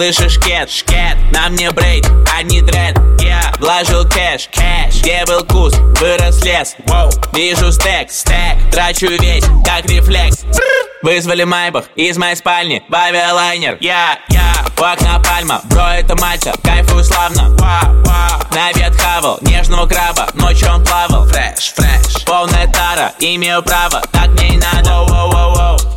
[0.00, 2.96] Слышишь кет, шкет, на мне брейд, а не дред.
[3.20, 6.74] Я вложил кэш, кэш, где был кус, вырос лес.
[6.86, 10.46] Воу, вижу стек, стек, трачу весь, как рефлекс.
[11.02, 12.82] Вызвали майбах из моей спальни.
[12.88, 14.39] В авиалайнер Я, я,
[14.80, 17.54] у окна пальма, бро это мальта, кайфую славно.
[18.52, 21.26] На обед хавал нежного краба, ночью он плавал.
[21.26, 24.90] Фреш, фреш, полная тара, имею право, так мне и надо.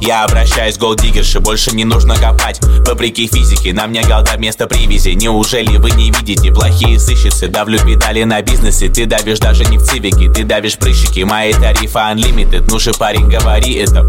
[0.06, 2.60] Я обращаюсь к голдигерше, больше не нужно копать.
[2.86, 5.12] Вопреки физике, на мне голда вместо привязи.
[5.12, 7.48] Неужели вы не видите плохие сыщицы?
[7.48, 12.00] Давлю педали на бизнесе, ты давишь даже не в цивике Ты давишь прыщики, мои тарифы
[12.00, 12.66] unlimited.
[12.68, 14.06] Ну же, парень, говори это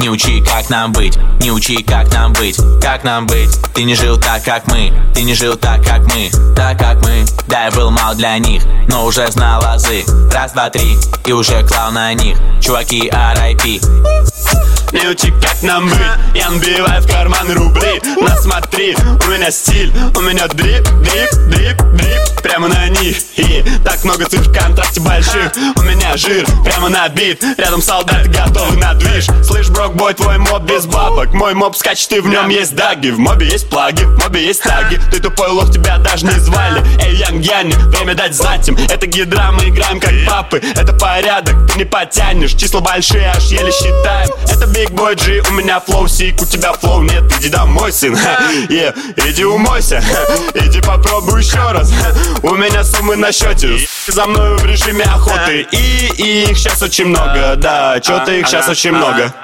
[0.00, 3.50] не учи, как нам быть, не учи, как нам быть, как нам быть?
[3.74, 7.24] Ты не жил так, как мы, ты не жил так, как мы, так, как мы.
[7.46, 10.04] Да, я был мал для них, но уже знал азы.
[10.32, 12.38] Раз, два, три, и уже клал на них.
[12.62, 15.98] Чуваки, RIP Не как нам быть
[16.34, 18.02] Я набиваю в карман рубли.
[18.20, 22.42] Насмотри, у меня стиль У меня дрип, дрип, дрип, дрип.
[22.42, 23.18] Прямо на них.
[23.36, 25.52] И так много цифр в контрасте больших.
[25.76, 29.26] У меня жир прямо набит Рядом солдаты готовы на движ.
[29.44, 31.32] Слышь, брок, бой, твой моб без бабок.
[31.34, 33.10] Мой моб скачет и в нем есть даги.
[33.10, 34.98] В мобе есть плаги, в мобе есть таги.
[35.12, 36.82] Ты тупой лох, тебя даже не звали.
[37.00, 40.60] Эй, Янг Янни, время дать знать им Это гидра, мы играем как папы.
[40.74, 42.54] Это порядок, ты не потянешь.
[42.54, 44.30] Числа большие, аж еле считаем.
[44.48, 48.14] Это Big Boy G, у меня флоу сик, у тебя флоу нет Иди домой, сын,
[48.70, 48.94] yeah.
[49.28, 50.02] иди умойся
[50.54, 51.92] Иди попробуй еще раз.
[52.42, 55.66] У меня суммы на счете За мной в режиме охоты.
[55.72, 58.00] И, и их сейчас очень много, да.
[58.00, 59.34] Чё-то их сейчас очень много.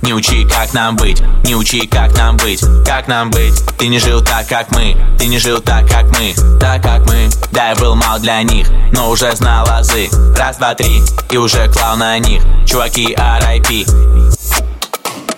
[0.00, 3.54] Не учи, как нам быть, не учи, как нам быть, как нам быть.
[3.76, 7.28] Ты не жил так, как мы, ты не жил так, как мы, так, как мы.
[7.52, 10.08] Да, я был мал для них, но уже знал азы.
[10.34, 12.42] Раз, два, три, и уже клал на них.
[12.64, 14.37] Чуваки, RIP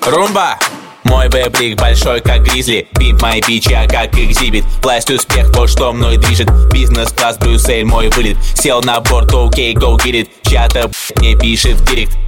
[0.06, 0.58] Румба!
[1.04, 2.88] Мой бэблик большой, как гризли.
[2.98, 4.64] Пимп мои бичи, а как экзибит.
[4.82, 6.50] Власть успех, вот что мной движет.
[6.72, 8.36] Бизнес-класс, Брюссель, мой вылет.
[8.54, 12.18] Сел на борт, окей, go get it чата, не пишет в директ.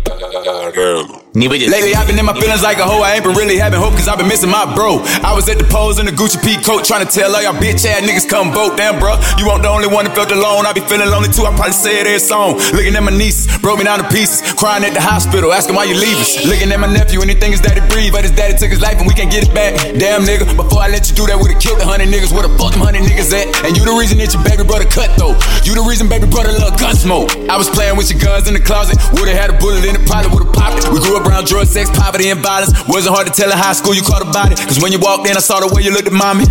[1.35, 1.71] Не выйдет.
[1.71, 3.01] Lately I've been in my feelings like a hoe.
[3.01, 5.01] I ain't been really having hope cause I've been missing my bro.
[5.25, 7.89] I was at the polls in the Gucci peacoat trying to tell all y'all bitch
[7.89, 8.77] ass niggas come vote.
[8.77, 10.67] Damn, bro, you weren't the only one that felt alone.
[10.69, 11.49] I be feeling lonely too.
[11.49, 12.61] I probably said every song.
[12.77, 14.45] Looking at my niece, broke me down to pieces.
[14.61, 16.45] Crying at the hospital, asking why you leave us.
[16.45, 19.01] Looking at my nephew, anything he his daddy breathe, but his daddy took his life
[19.01, 19.73] and we can't get it back.
[19.97, 22.29] Damn, nigga, before I let you do that, would've killed a hundred niggas.
[22.29, 23.49] Where the fuck them hundred niggas at?
[23.65, 25.33] And you the reason that your baby brother cut though.
[25.65, 27.33] You the reason baby brother love gun smoke.
[27.49, 28.99] I was playing with guns in the closet.
[29.13, 30.93] Would've had a bullet in it, probably would've popped it.
[30.93, 32.73] We grew up around drug, sex, poverty, and violence.
[32.89, 34.57] Wasn't hard to tell in high school you caught a body.
[34.57, 36.45] Cause when you walked in, I saw the way you looked at mommy.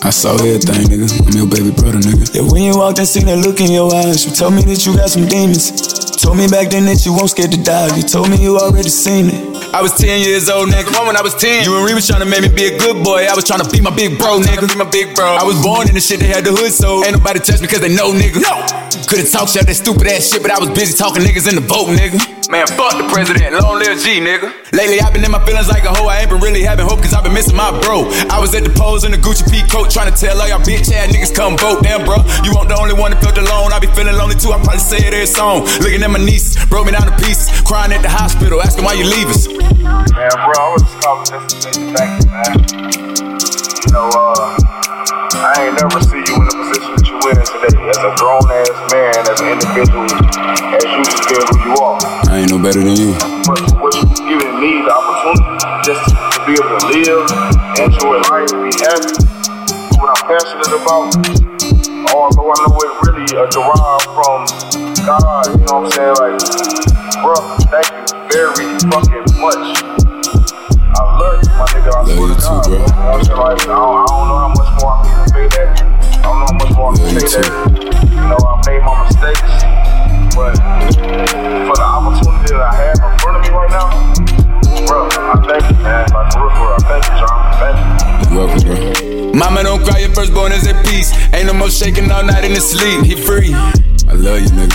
[0.00, 1.06] I saw everything, nigga.
[1.28, 2.24] I'm your baby brother, nigga.
[2.32, 4.24] Yeah, when you walked in, seen that look in your eyes.
[4.24, 5.68] You told me that you got some demons.
[6.16, 7.92] Told me back then that you won't scared to die.
[7.98, 9.52] You told me you already seen it.
[9.74, 10.88] I was 10 years old, nigga.
[10.88, 12.72] Come on, When I was 10, you and Ree was trying to make me be
[12.72, 13.26] a good boy.
[13.26, 14.70] I was trying to be my big bro, nigga.
[14.70, 15.34] Be my big bro.
[15.34, 17.66] I was born in the shit that had the hood, so ain't nobody touch me
[17.66, 18.38] cause they know, nigga.
[18.38, 18.64] No!
[19.08, 21.64] Couldn't talk shit, that stupid ass shit, but I was busy talking niggas in the
[21.64, 22.20] vote, nigga.
[22.52, 24.52] Man, fuck the president, long live G, nigga.
[24.76, 26.04] Lately, I've been in my feelings like a hoe.
[26.04, 28.04] I ain't been really having hope cause I've been missing my bro.
[28.28, 30.92] I was at the pose in the Gucci peacoat trying to tell all y'all bitch
[30.92, 31.82] ass niggas come vote.
[31.82, 33.72] Damn, bro, you weren't the only one that felt alone.
[33.72, 34.52] I be feeling lonely too.
[34.52, 35.64] I probably say it every song.
[35.80, 37.48] Looking at my nieces, broke me down to pieces.
[37.62, 39.48] Crying at the hospital, asking why you leave us.
[39.48, 42.56] Man, bro, I was just calling just to say thank you, man.
[43.82, 44.56] You know, uh,
[45.32, 47.80] I ain't never see you in the position that you in today.
[47.88, 51.98] As a grown ass man, as an individual, as you just being who you are.
[52.30, 53.16] I ain't no better than you.
[53.48, 57.26] But what you giving me the opportunity just to be able to live,
[57.80, 59.31] enjoy life, be happy,
[60.02, 61.14] what I'm passionate about.
[62.12, 66.16] Although I know it really uh, derived from God, you know what I'm saying?
[66.18, 67.38] Like, bro,
[67.70, 70.01] thank you very fucking much.
[91.62, 93.06] More shaking all night in the sleep.
[93.06, 93.54] He free.
[93.54, 94.74] I love you, nigga.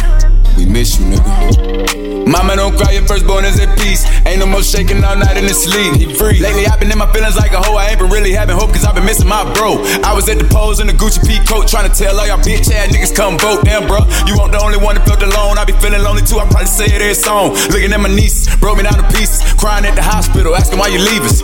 [0.56, 2.32] We miss you, nigga.
[2.32, 4.08] Mama don't cry, your firstborn is at peace.
[4.24, 6.00] Ain't no more shaking all night in the sleep.
[6.00, 6.40] He free.
[6.40, 7.76] Lately, I've been in my feelings like a hoe.
[7.76, 9.84] I ain't been really having hope, cause I've been missing my bro.
[10.00, 12.72] I was at the polls in the Gucci peacoat, trying to tell all y'all bitch
[12.72, 13.66] ass niggas come vote.
[13.66, 14.08] Damn, bro.
[14.24, 15.60] You won't the only one that felt alone.
[15.60, 16.40] I be feeling lonely too.
[16.40, 17.52] I probably say it every song.
[17.68, 19.44] Looking at my nieces, broke me down to pieces.
[19.60, 21.44] Crying at the hospital, asking why you leave us.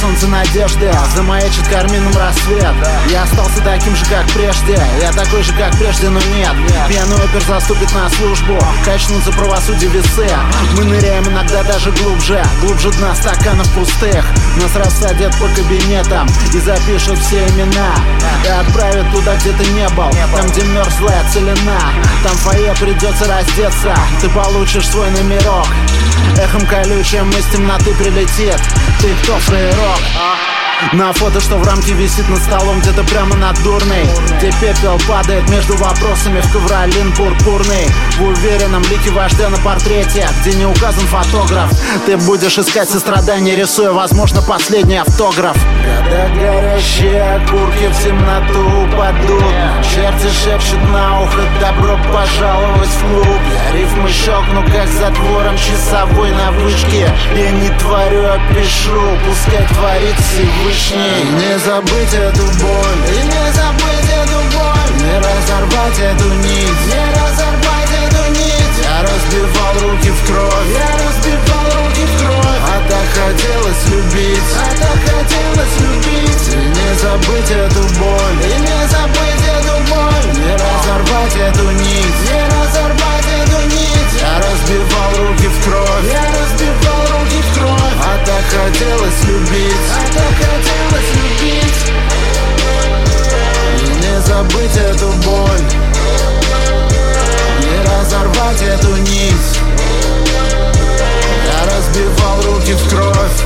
[0.00, 2.74] Солнце надежды, замаячит кармином рассвет.
[3.10, 6.52] Я остался таким же, как прежде, я такой же, как прежде, но нет.
[6.88, 10.28] Пьяный опер заступит на службу, качнутся правосудие весы.
[10.76, 14.24] Мы ныряем иногда даже глубже, глубже дна стаканов пустых.
[14.60, 17.94] Нас рассадят по кабинетам и запишут все имена.
[18.44, 21.80] И отправят туда, где ты не был, там, где мерзлая целина.
[22.22, 25.66] Там фойе придется раздеться, ты получишь свой номерок
[26.38, 28.56] Эхом колючим из темноты прилетит.
[29.00, 29.98] Ты кто, фрейрок?
[30.92, 34.08] На фото, что в рамке висит над столом Где-то прямо над дурной.
[34.38, 37.88] Где пепел падает между вопросами В ковролин пурпурный.
[38.16, 41.70] В уверенном лике вождя на портрете Где не указан фотограф.
[42.06, 45.56] Ты будешь искать сострадание Рисуя, возможно, последний автограф.
[45.84, 49.44] Когда горящие окурки в темноту упадут
[54.28, 57.10] Я рифмы щелкну, как затвором Часовой на вышке.
[57.34, 61.24] Я не творю, а пишу Пускай творит Всевышний.
[61.38, 64.92] Не забыть эту боль И не забыть эту боль.
[65.02, 68.78] Не разорвать эту нить Не разорвать эту нить.
[68.82, 72.62] Я разбивал руки в кровь Я разбивал руки в кровь.
[72.64, 76.48] А так хотелось любить А так хотелось любить.
[76.48, 80.28] И не забыть эту боль И не забыть эту боль.
[80.38, 83.17] Не разорвать эту нить Не разорвать
[84.38, 86.12] разбивал руки в кровь.
[86.12, 87.96] Я разбивал руки в кровь.
[88.00, 89.88] А так хотелось любить.
[89.90, 91.80] А так хотелось любить.
[93.82, 95.66] И не забыть эту боль.
[97.62, 99.50] Не разорвать эту нить.
[101.46, 103.38] Я разбивал руки в кровь.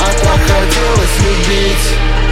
[0.00, 2.27] А так хотелось любить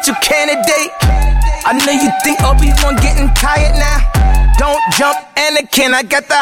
[0.00, 0.92] presidential candidate.
[1.64, 4.00] I know you think Obi-Wan getting tired now.
[4.58, 6.36] Don't jump, Anakin, I got the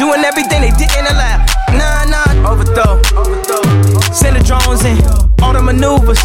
[0.00, 1.44] Doing everything they did in the lab.
[1.76, 2.48] Nah, nah.
[2.48, 2.96] Overthrow.
[4.16, 4.96] Send the drones in.
[5.44, 6.16] All the maneuvers.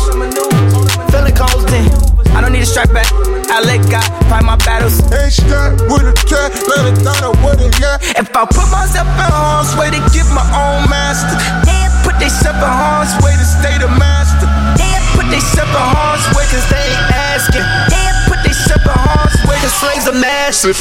[1.12, 1.92] Feeling constant.
[2.32, 3.12] I don't need a strike back.
[3.52, 5.04] I let God fight my battles.
[5.12, 8.00] Ain't stuck with a cat, let it down with it, yeah.
[8.16, 11.36] If I put myself in harm's way to give my own master,
[11.68, 14.48] they put themselves in harm's way to stay the master.
[14.80, 17.64] They put themselves in harm's way cause they ain't asking.
[17.92, 19.25] They put themselves in harm's
[19.66, 20.78] cause slaves are massive.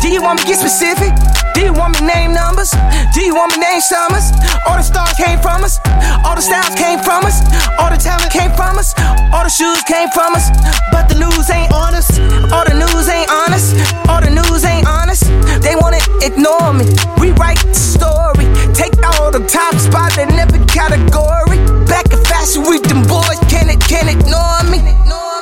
[0.00, 1.12] Do you want me to get specific?
[1.52, 2.72] Do you want me to name numbers?
[3.12, 4.32] Do you want me to name summers?
[4.64, 5.76] All the stars came from us.
[6.24, 7.44] All the styles came from us.
[7.76, 8.96] All the talent came from us.
[9.28, 10.48] All the shoes came from us.
[10.88, 12.16] But the news ain't honest.
[12.48, 13.76] All the news ain't honest.
[14.08, 15.28] All the news ain't honest.
[15.60, 16.88] They wanna ignore me.
[17.20, 18.48] Rewrite the story.
[18.72, 21.60] Take all the top spots in every category.
[21.84, 24.80] Back in fashion week, them boys can't, can't ignore me.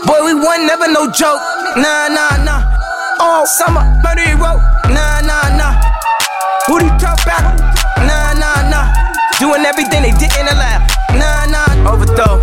[0.03, 1.41] Boy, we won, never no joke.
[1.79, 2.72] Nah, nah, nah.
[3.23, 4.59] All summer, murder rope.
[4.91, 5.79] Nah, nah, nah.
[6.67, 7.55] Who do you talk about?
[8.03, 8.91] Nah, nah, nah.
[9.39, 10.83] Doing everything they did in the lab.
[11.15, 11.69] Nah, nah.
[11.87, 12.43] Overthrow.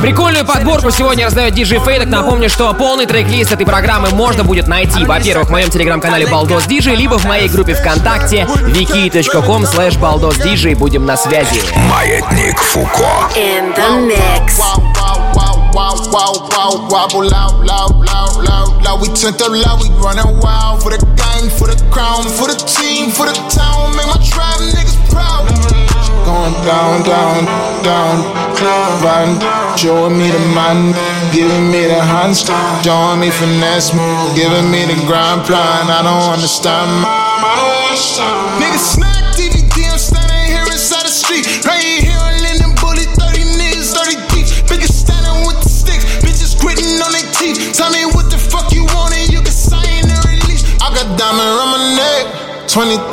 [0.00, 2.06] Прикольную подборку сегодня раздает DJ Фейдок.
[2.06, 6.94] Напомню, что полный трек-лист этой программы можно будет найти, во-первых, в моем телеграм-канале Балдос Диджей,
[6.94, 10.74] либо в моей группе ВКонтакте wiki.com slash балдос диджей.
[10.74, 11.60] Будем на связи.
[11.90, 13.30] Маятник Фуко.
[13.34, 14.60] In the mix.
[14.60, 15.18] wow, wow,
[15.72, 15.96] wow,
[19.00, 22.54] We turned up loud, we running wild for the gang, for the crown, for the
[22.54, 23.96] team, for the town.
[23.96, 25.44] Make my tribe niggas proud.
[26.24, 27.44] Going down, down,
[27.82, 28.16] down,
[29.02, 29.36] riding,
[29.76, 30.94] showing me the man,
[31.34, 32.46] giving me the hands,
[32.86, 33.90] showing me finesse,
[34.34, 35.90] giving me the grind plan.
[35.90, 37.04] I don't understand.
[38.62, 39.23] Niggas snack
[52.74, 53.06] 20,000.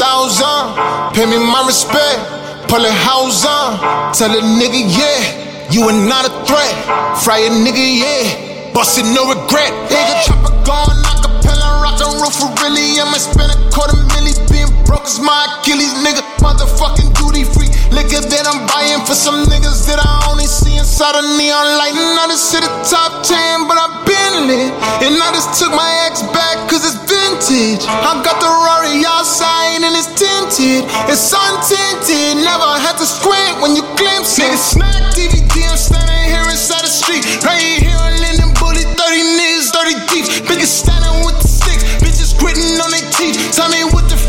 [1.14, 2.18] Pay me my respect,
[2.66, 3.78] pull it house on.
[4.10, 6.74] Tell a nigga, yeah, you are not a threat.
[7.22, 9.70] Fry a nigga, yeah, bustin' no regret.
[9.86, 12.98] Nigga, chopper gone, acapella, rock and roll for really.
[12.98, 16.26] I'ma spend a quarter milli being broke is my Achilles, nigga.
[16.42, 17.70] Motherfucking duty free.
[17.94, 21.94] Liquor that I'm buying for some niggas that I only see inside a neon light.
[21.94, 24.74] And I just hit the top 10, but I've been lit.
[25.06, 27.86] And I just took my ex back cause it's vintage.
[27.86, 28.61] I got the
[29.02, 30.86] Rari outside and it's tinted.
[31.10, 32.44] It's untinted.
[32.44, 34.46] Never had to squint when you glimpse it.
[34.46, 37.26] Nigga, smack DVD, I'm standing here inside the street.
[37.44, 40.26] Right here on Linden Bully, 30 niggas, 30 deep.
[40.48, 41.84] Biggest standing with the sticks.
[42.02, 43.38] Bitches gritting on their teeth.
[43.54, 44.21] Tell me what the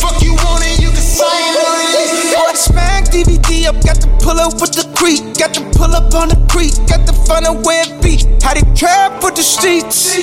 [4.03, 5.23] got to pull up with the creek.
[5.39, 6.75] Got to pull up on the creek.
[6.91, 8.19] Got to find a way it be.
[8.43, 10.15] How they trap with the streets.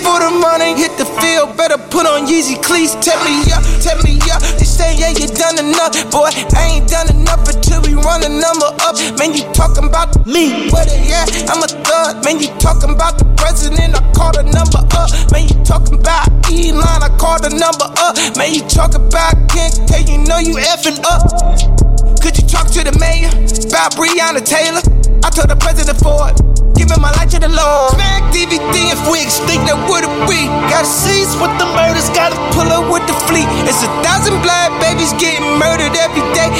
[0.00, 1.56] For the money, hit the field.
[1.56, 2.96] Better put on Yeezy cleats.
[3.04, 4.40] Tell me up, tell me up.
[4.56, 5.92] They say, yeah, you done enough.
[6.10, 8.96] Boy, I ain't done enough until we run the number up.
[9.18, 10.70] Man, you talking about me.
[10.72, 12.24] What it, yeah, I'm a thug.
[12.24, 13.96] Man, you talking about the president.
[13.96, 15.12] I call the number up.
[15.32, 17.04] Man, you talking about Elon.
[17.04, 18.16] I call the number up.
[18.36, 20.08] Man, you talking about King K.
[20.08, 21.95] You know you effing up.
[22.26, 24.82] Could you talk to the mayor about Breonna Taylor?
[25.22, 26.34] I told the president for it.
[26.74, 27.94] Giving my life to the Lord.
[27.94, 30.50] Smack DVD if we extinct, that would it be?
[30.66, 33.46] Got seats with the murders, gotta pull up with the fleet.
[33.70, 36.50] It's a thousand black babies getting murdered every day.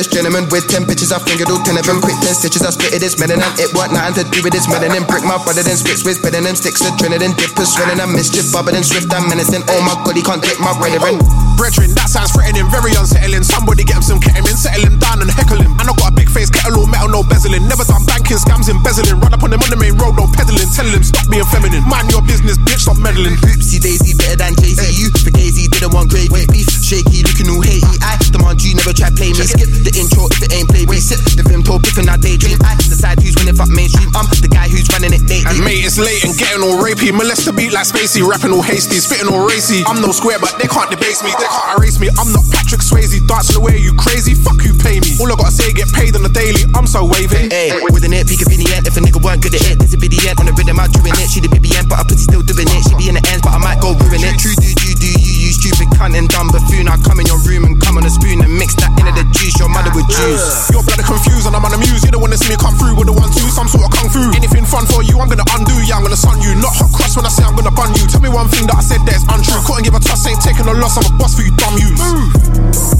[0.00, 1.12] Frivolous gentleman with ten pitches.
[1.12, 2.00] I fingered all ten of them.
[2.00, 3.02] Quick ten stitches, I it.
[3.02, 3.44] It's melanin.
[3.58, 5.06] It what nothing to do with this melanin.
[5.06, 6.82] Brick my brother, then splits with better than sticks.
[6.82, 8.00] Adrenaline, dippers, swelling.
[8.00, 9.12] I'm mischief, bubble and swift.
[9.12, 9.62] I'm menacing.
[9.68, 11.49] Oh my god, he can't take my brethren.
[11.60, 13.44] Brethren, that sounds threatening, very unsettling.
[13.44, 15.76] Somebody get him some ketamine, settle him down and heckle him.
[15.76, 17.68] And I got a big face, kettle all metal, no bezeling.
[17.68, 19.20] Never done banking, scams, embezzling.
[19.20, 20.72] Run up on him on the main road, no peddling.
[20.72, 21.84] Tell him stop being feminine.
[21.84, 23.36] Mind your business, bitch, stop meddling.
[23.44, 24.88] Oopsie daisy, better than Jay Z.
[24.88, 26.48] You for Daisy, didn't want gravy.
[26.48, 27.92] Beef, shaky, looking all hatey.
[28.00, 29.44] I demand you never try play me.
[29.44, 30.96] Skip the intro if it ain't play me.
[30.96, 32.56] Sip the Vimto, pippin' I daydream.
[32.64, 34.08] I decide who's winning, fuck mainstream.
[34.16, 35.44] I'm the guy who's running it daily.
[35.44, 37.12] And mate, it's late and getting all rapey.
[37.12, 39.84] Molest the beat like Spacey, rapping all hasty, spitting all racy.
[39.84, 42.08] I'm no square, but they can't debase me, they can't erase me.
[42.14, 44.38] I'm not Patrick Swayze, dancing the way you crazy.
[44.38, 45.18] Fuck who pay me.
[45.18, 46.62] All I gotta say, get paid on the daily.
[46.78, 47.50] I'm so wavy.
[47.50, 48.86] Hey, with an ear, peek of end.
[48.86, 50.38] If a nigga weren't good at it, this the end.
[50.38, 51.26] On the rhythm, I'm doing it.
[51.26, 52.80] She the BBN, but I pussy still doing it.
[52.86, 54.38] She be in the ends, but I might go ruin it.
[54.38, 56.88] True, do you do you, you stupid cunt and dumb buffoon.
[56.88, 59.28] I come in your room and come on a spoon and mix that into the
[59.36, 59.52] juice.
[59.60, 60.72] Your mother would juice.
[60.72, 62.00] Your blood confused and I'm muse.
[62.00, 64.08] You don't wanna see me come through with the one two, some sort of kung
[64.08, 64.32] fu.
[64.32, 65.76] Anything fun for you, I'm gonna undo.
[65.84, 66.56] Yeah, I'm gonna sun you.
[66.56, 68.08] Not hot cross when I say I'm gonna bun you.
[68.08, 69.60] Tell me one thing that I said that's untrue.
[69.68, 70.96] Couldn't give a toss, ain't taking a loss.
[70.96, 71.92] I'm a boss for you, dumb you.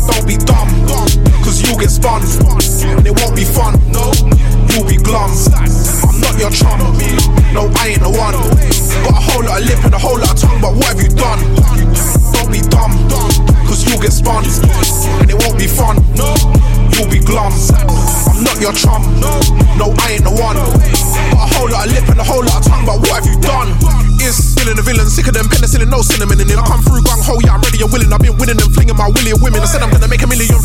[0.04, 0.68] Don't be dumb,
[1.40, 2.20] cause you'll get spun.
[2.20, 3.80] And it won't be fun.
[3.88, 4.12] No,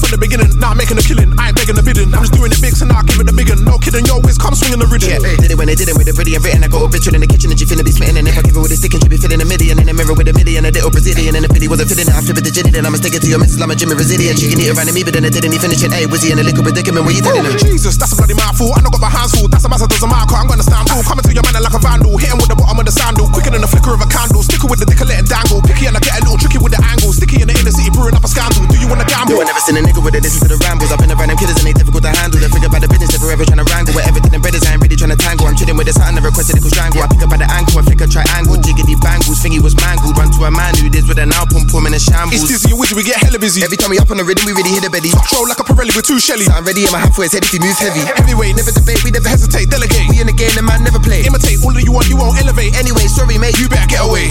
[0.05, 0.53] from the beginning.
[0.61, 1.33] Now I'm making a killing.
[1.41, 2.13] I ain't begging the bidding.
[2.13, 3.65] I'm just doing it big, so now I give it the big one.
[3.65, 5.09] No kidding, yo, whiz, come swinging the rhythm.
[5.09, 6.61] Yeah, did it when they did it with a pretty and written.
[6.61, 8.21] I got a ritual in the kitchen and she finna be smitten.
[8.21, 9.89] And if I give it with a stick and she be filling a million and
[9.89, 11.37] in the mirror with a midi and a little Brazilian.
[11.37, 12.73] And if pity wasn't fitting it, I'm flipping the jitty.
[12.73, 14.33] Then I'ma stick it to your missus, I'm a Jimmy Brazilian.
[14.33, 15.93] She can eat around me, but then it didn't even finish it.
[15.93, 17.05] Hey, was he in a liquid predicament?
[17.05, 17.61] What you telling oh, him?
[17.61, 18.73] Jesus, that's a bloody mouthful.
[18.73, 19.45] I know got my hands full.
[19.45, 20.33] That's a massive doesn't matter.
[20.33, 21.05] I'm gonna stand cool.
[21.05, 22.17] Coming to your man like a vandal.
[22.17, 23.29] Hit him with the bottom of the sandal.
[23.29, 24.41] Quicker than the flicker of a candle.
[24.41, 25.61] Sticker with the dick and let it dangle.
[25.61, 27.13] Picky and I get a little tricky with the angle.
[27.13, 28.65] Sticky in the inner city, brewing up a scandal.
[28.65, 29.37] Do you wanna gamble?
[29.37, 30.25] Yo, I never seen a nigga with it.
[30.25, 30.89] Listen to the rambles.
[30.89, 32.41] I've been around them killers and they difficult to handle.
[32.41, 33.93] They figure about the business, they're forever trying to wrangle.
[33.93, 35.45] Whatever did them brothers, I ain't really trying to tangle.
[35.45, 37.03] I'm chilling with the son, never requested a strangle.
[37.03, 38.57] I pick up by the ankle, I flick a triangle.
[38.57, 38.95] Jiggity
[39.35, 40.17] bangles, thingy was mangled.
[40.17, 42.43] Run to a man who did with an now pump him in a shambles.
[42.43, 43.63] It's dizzy, wizzy, we get hella busy.
[43.63, 45.11] Every time we up on the rhythm, we really hit a belly.
[45.33, 46.45] Roll like a Pirelli with two Shelly.
[46.51, 47.99] I'm ready in my half for his head if he moves heavy.
[48.05, 49.69] Heavyweight, Never debate, we never hesitate.
[49.69, 50.07] delegate.
[50.09, 51.23] We in the game, the man never play.
[51.25, 52.75] Imitate all that you want, you won't elevate.
[52.77, 53.57] Anyway, sorry, mate.
[53.59, 54.29] You better get away.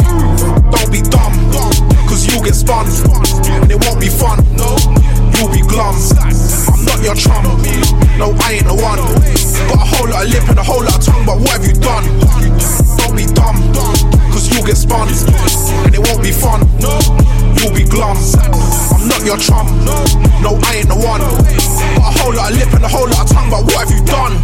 [0.72, 1.34] Don't be dumb,
[2.08, 2.86] cause you'll get spun.
[3.62, 4.40] And it won't be fun.
[4.56, 4.76] No,
[5.36, 5.94] you'll be glum.
[6.70, 7.44] I'm not your chum.
[8.16, 8.98] No, I ain't the one.
[9.68, 11.66] Got a whole lot of lip and a whole lot of tongue, but what have
[11.66, 12.83] you done?
[13.14, 13.54] Be dumb,
[14.32, 15.08] cause you'll get spun.
[15.08, 16.66] And it won't be fun.
[17.56, 18.16] You'll be glum.
[18.92, 19.66] I'm not your chum.
[20.42, 21.20] No, I ain't the one.
[21.20, 23.96] Got a whole lot of lip and a whole lot of tongue, but what have
[23.96, 24.42] you done?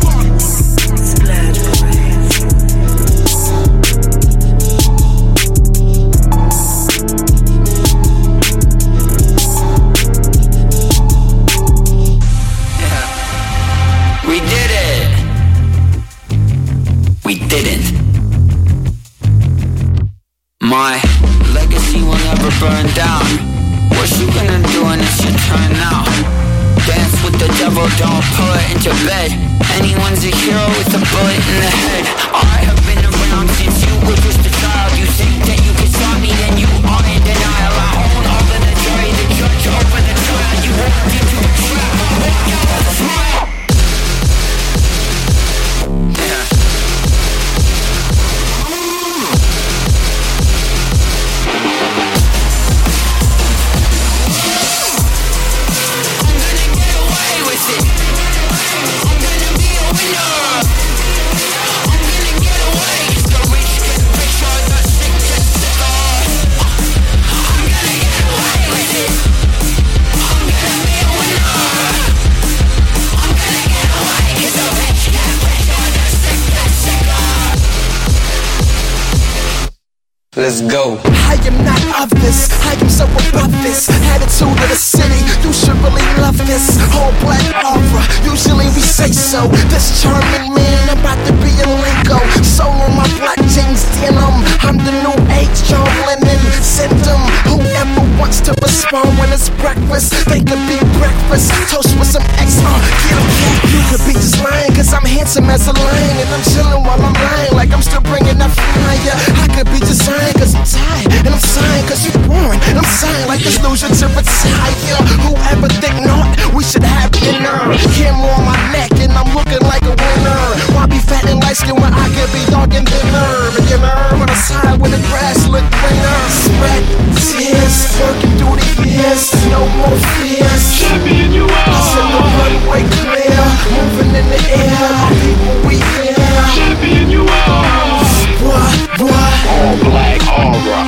[129.01, 129.33] Years.
[129.49, 130.65] No more fears.
[130.79, 131.73] Champion you are.
[131.73, 133.45] I the runway clear.
[133.73, 134.89] Moving in the air.
[135.21, 136.41] People we here.
[136.57, 138.01] Champion you are.
[138.45, 139.35] What, what?
[139.55, 140.81] All black aura.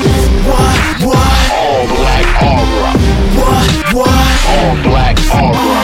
[0.48, 1.40] What, what?
[1.52, 2.90] All black aura.
[3.38, 4.32] What, what?
[4.52, 5.82] All black aura.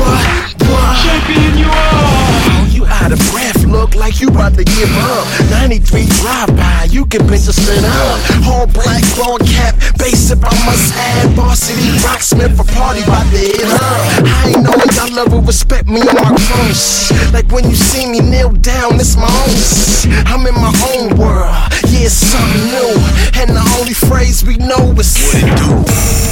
[0.00, 0.26] What,
[0.68, 0.96] what?
[1.02, 2.26] Champion you are.
[2.56, 5.26] Oh, you out of breath, look like you about to give up.
[5.50, 8.46] 93 drive by, you can bitch a spin up.
[8.46, 11.15] All black, long cap, bass if I must have.
[11.56, 13.80] Varsity rocksmith for party by the up.
[14.26, 17.32] I ain't know y'all level respect me on my own.
[17.32, 20.12] Like when you see me kneel down, it's my own.
[20.26, 21.48] I'm in my own world,
[21.88, 22.92] yeah, it's something new.
[23.40, 26.25] And the only phrase we know is what it do.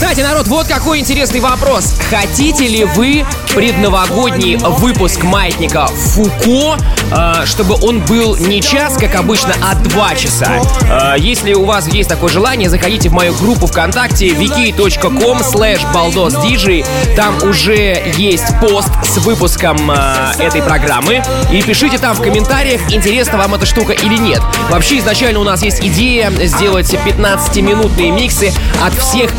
[0.00, 1.94] Кстати, народ, вот какой интересный вопрос.
[2.08, 6.78] Хотите ли вы предновогодний выпуск маятника Фуко,
[7.12, 10.62] э, чтобы он был не час, как обычно, а два часа?
[10.88, 16.86] Э, если у вас есть такое желание, заходите в мою группу ВКонтакте wiki.com slash baldosdj.
[17.14, 21.22] Там уже есть пост с выпуском э, этой программы.
[21.52, 24.40] И пишите там в комментариях, интересна вам эта штука или нет.
[24.70, 28.50] Вообще, изначально у нас есть идея сделать 15-минутные миксы
[28.82, 29.30] от всех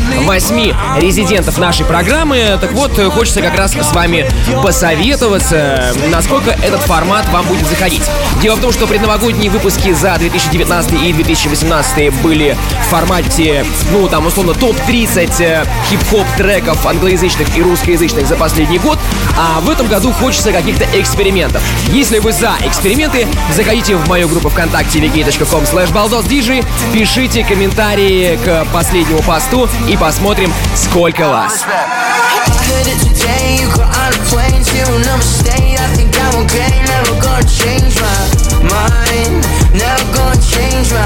[0.52, 2.58] восьми резидентов нашей программы.
[2.60, 4.26] Так вот, хочется как раз с вами
[4.62, 8.02] посоветоваться, насколько этот формат вам будет заходить.
[8.42, 14.26] Дело в том, что предновогодние выпуски за 2019 и 2018 были в формате, ну, там,
[14.26, 18.98] условно, топ-30 хип-хоп треков англоязычных и русскоязычных за последний год,
[19.38, 21.62] а в этом году хочется каких-то экспериментов.
[21.92, 29.22] Если вы за эксперименты, заходите в мою группу ВКонтакте wiki.com slash пишите комментарии к последнему
[29.22, 30.41] посту и посмотрим,
[30.75, 31.63] сколько вас.
[31.63, 35.79] I heard it today, you got on a plane to another state.
[35.79, 38.17] I think I'm okay, never gonna change my
[38.65, 39.45] mind.
[39.73, 41.05] Never gonna change my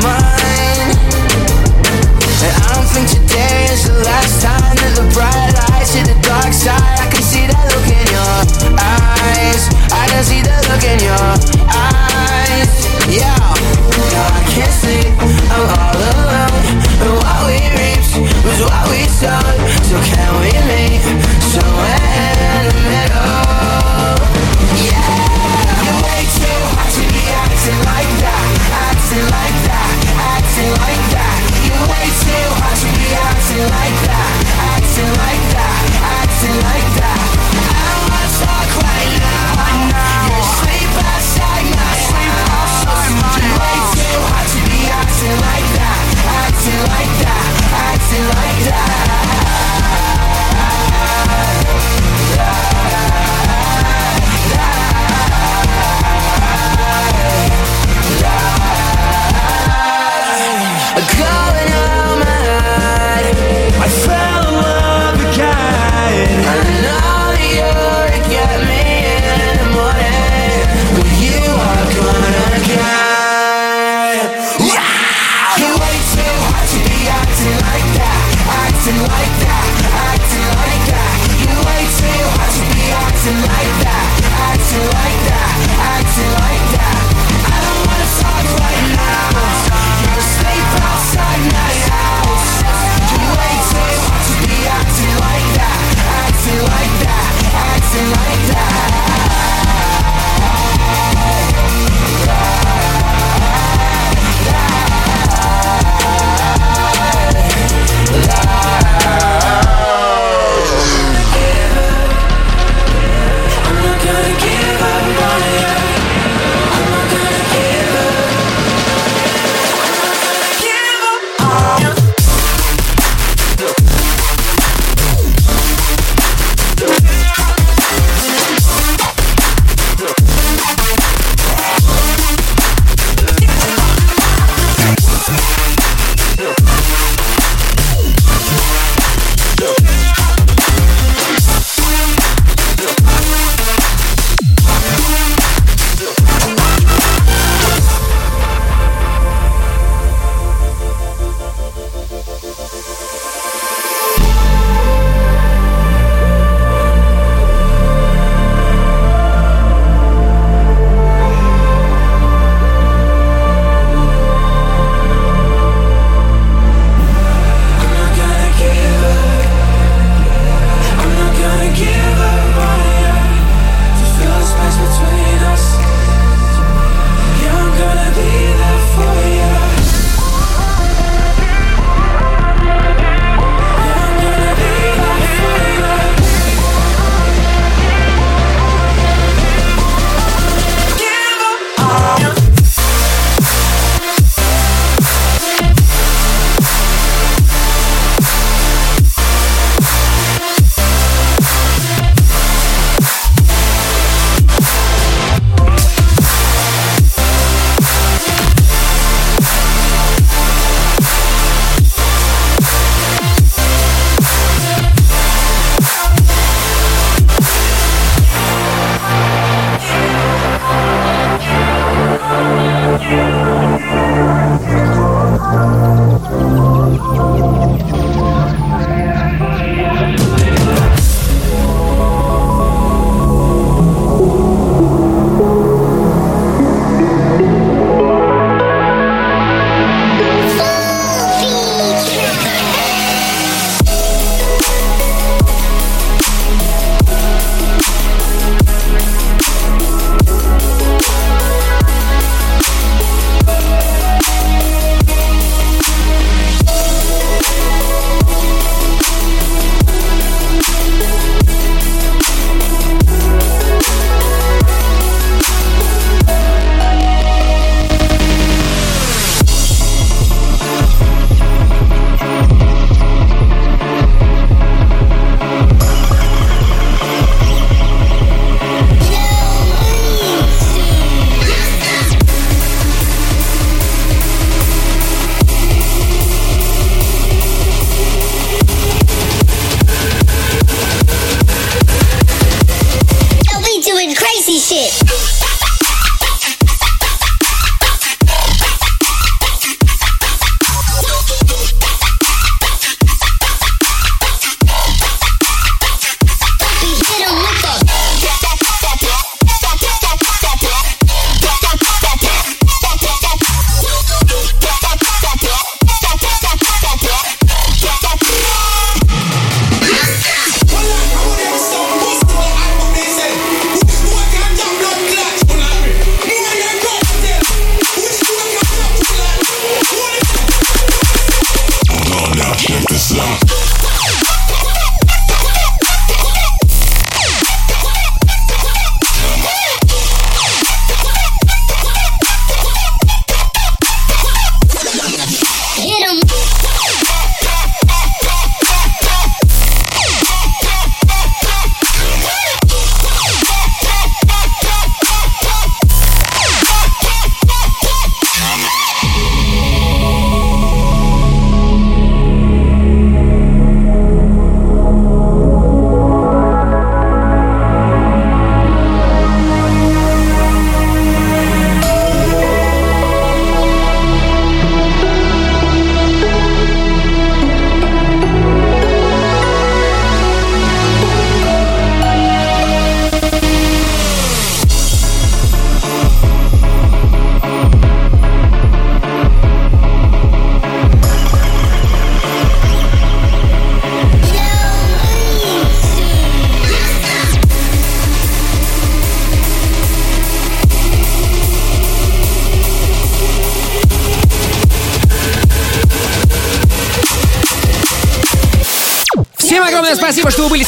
[0.00, 0.96] mind.
[2.42, 6.16] And I don't think today is the last time that the bright lights hit the
[6.22, 6.80] dark side.
[6.98, 8.36] I can see that look in your
[8.80, 9.68] eyes.
[9.92, 11.79] I can see that look in your eyes.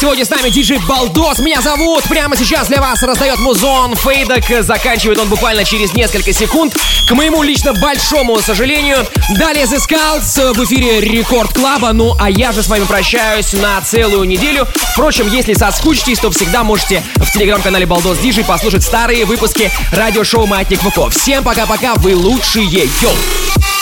[0.04, 1.40] Сегодня с нами, диджей Балдос.
[1.40, 2.04] Меня зовут.
[2.10, 4.44] Прямо сейчас для вас раздает музон Фейдок.
[4.62, 6.76] Заканчивает он буквально через несколько секунд.
[7.08, 9.08] К моему лично большому сожалению.
[9.38, 11.94] Далее The Scouts в эфире Рекорд Клаба.
[11.94, 14.68] Ну, а я же с вами прощаюсь на целую неделю.
[14.92, 20.82] Впрочем, если соскучитесь, то всегда можете в телеграм-канале Балдос Диджей послушать старые выпуски радиошоу Маятник
[20.82, 21.16] ВК.
[21.18, 22.66] Всем пока-пока, вы лучшие.
[22.66, 23.73] Йоу!